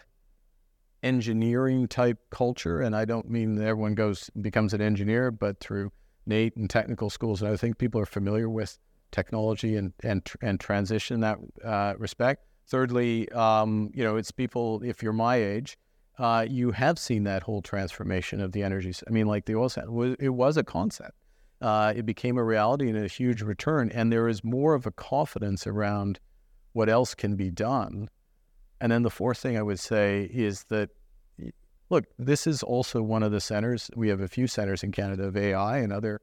engineering 1.03 1.88
type 1.88 2.17
culture, 2.31 2.81
and 2.81 2.95
I 2.95 3.05
don't 3.05 3.29
mean 3.29 3.53
that 3.55 3.67
everyone 3.67 3.93
goes 3.93 4.31
becomes 4.41 4.73
an 4.73 4.81
engineer, 4.81 5.29
but 5.29 5.60
through 5.60 5.91
NAIT 6.25 6.55
and 6.55 6.67
technical 6.67 7.12
schools, 7.12 7.43
and 7.43 7.51
I 7.51 7.57
think 7.57 7.77
people 7.77 8.01
are 8.01 8.07
familiar 8.07 8.49
with 8.49 8.79
technology 9.12 9.75
and 9.75 9.93
and 10.03 10.27
and 10.41 10.60
transition 10.60 11.13
in 11.13 11.21
that 11.21 11.38
uh, 11.63 11.93
respect. 11.99 12.43
Thirdly, 12.65 13.29
um, 13.33 13.91
you 13.93 14.03
know, 14.03 14.15
it's 14.15 14.31
people 14.31 14.81
if 14.83 15.03
you're 15.03 15.13
my 15.13 15.36
age, 15.36 15.77
uh, 16.17 16.45
you 16.49 16.71
have 16.71 16.97
seen 16.97 17.23
that 17.23 17.43
whole 17.43 17.62
transformation 17.62 18.41
of 18.41 18.51
the 18.51 18.63
energy. 18.63 18.93
I 19.08 19.12
mean, 19.12 19.27
like 19.27 19.45
the 19.45 19.56
oil 19.56 19.69
sand, 19.69 20.15
it 20.19 20.30
was 20.30 20.58
a 20.58 20.63
concept. 20.63 21.13
Uh, 21.62 21.93
it 21.95 22.06
became 22.06 22.38
a 22.38 22.43
reality 22.43 22.89
and 22.89 22.97
a 22.97 23.08
huge 23.08 23.41
return, 23.41 23.91
and 23.91 24.12
there 24.12 24.27
is 24.27 24.43
more 24.43 24.73
of 24.73 24.86
a 24.86 24.91
confidence 24.91 25.65
around 25.65 26.19
what 26.73 26.89
else 26.89 27.15
can 27.15 27.36
be 27.36 27.49
done. 27.49 28.10
And 28.80 28.91
then 28.91 29.01
the 29.01 29.10
fourth 29.10 29.39
thing 29.39 29.58
I 29.58 29.63
would 29.63 29.80
say 29.80 30.30
is 30.32 30.65
that, 30.65 30.89
look, 31.89 32.06
this 32.19 32.45
is 32.45 32.62
also 32.62 33.01
one 33.01 33.23
of 33.23 33.32
the 33.32 33.41
centers. 33.41 33.89
We 33.95 34.10
have 34.10 34.21
a 34.21 34.27
few 34.27 34.45
centers 34.45 34.84
in 34.84 34.91
Canada 34.91 35.23
of 35.23 35.36
AI 35.36 35.80
and 35.80 35.91
other, 35.91 36.21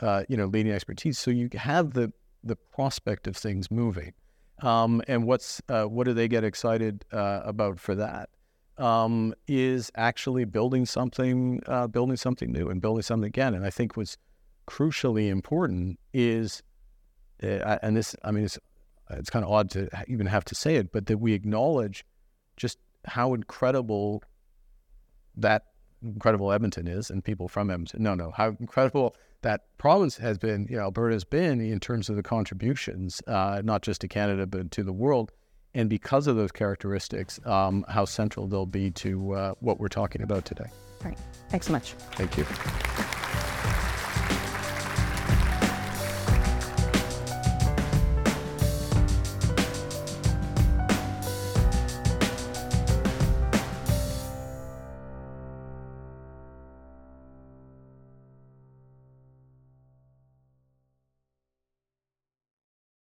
uh, 0.00 0.22
you 0.28 0.36
know, 0.36 0.46
leading 0.46 0.72
expertise. 0.72 1.18
So 1.18 1.30
you 1.30 1.48
have 1.54 1.94
the 1.94 2.12
the 2.44 2.54
prospect 2.56 3.26
of 3.26 3.36
things 3.36 3.72
moving. 3.72 4.12
Um, 4.62 5.02
and 5.08 5.26
what's 5.26 5.60
uh, 5.68 5.84
what 5.84 6.04
do 6.04 6.14
they 6.14 6.28
get 6.28 6.44
excited 6.44 7.04
uh, 7.12 7.40
about 7.44 7.80
for 7.80 7.96
that? 7.96 8.30
Um, 8.78 9.34
is 9.48 9.90
actually 9.94 10.44
building 10.44 10.84
something, 10.84 11.62
uh, 11.66 11.86
building 11.86 12.16
something 12.16 12.52
new, 12.52 12.68
and 12.68 12.82
building 12.82 13.02
something 13.02 13.28
again. 13.28 13.54
And 13.54 13.64
I 13.64 13.70
think 13.70 13.96
what's 13.96 14.18
crucially 14.68 15.28
important 15.30 15.98
is, 16.12 16.62
uh, 17.42 17.78
and 17.82 17.96
this, 17.96 18.14
I 18.22 18.32
mean, 18.32 18.44
it's 18.44 18.58
it's 19.10 19.30
kind 19.30 19.44
of 19.44 19.50
odd 19.50 19.70
to 19.70 19.88
even 20.08 20.26
have 20.26 20.44
to 20.46 20.54
say 20.54 20.76
it, 20.76 20.92
but 20.92 21.06
that 21.06 21.18
we 21.18 21.32
acknowledge 21.32 22.04
just 22.56 22.78
how 23.06 23.34
incredible 23.34 24.22
that 25.36 25.62
incredible 26.02 26.52
Edmonton 26.52 26.86
is 26.86 27.10
and 27.10 27.24
people 27.24 27.48
from 27.48 27.70
Edmonton. 27.70 28.02
No, 28.02 28.14
no, 28.14 28.30
how 28.32 28.56
incredible 28.60 29.14
that 29.42 29.62
province 29.78 30.16
has 30.16 30.38
been, 30.38 30.66
you 30.68 30.76
know, 30.76 30.84
Alberta 30.84 31.14
has 31.14 31.24
been 31.24 31.60
in 31.60 31.78
terms 31.78 32.08
of 32.08 32.16
the 32.16 32.22
contributions, 32.22 33.22
uh, 33.26 33.62
not 33.64 33.82
just 33.82 34.00
to 34.00 34.08
Canada, 34.08 34.46
but 34.46 34.70
to 34.72 34.82
the 34.82 34.92
world. 34.92 35.32
And 35.76 35.90
because 35.90 36.26
of 36.26 36.36
those 36.36 36.52
characteristics, 36.52 37.38
um, 37.44 37.84
how 37.86 38.06
central 38.06 38.46
they'll 38.46 38.64
be 38.64 38.90
to 38.92 39.32
uh, 39.32 39.54
what 39.60 39.78
we're 39.78 39.88
talking 39.88 40.22
about 40.22 40.46
today. 40.46 40.70
All 41.04 41.10
right. 41.10 41.18
Thanks 41.50 41.66
so 41.66 41.72
much. 41.72 41.92
Thank 42.12 42.38
you. 42.38 42.46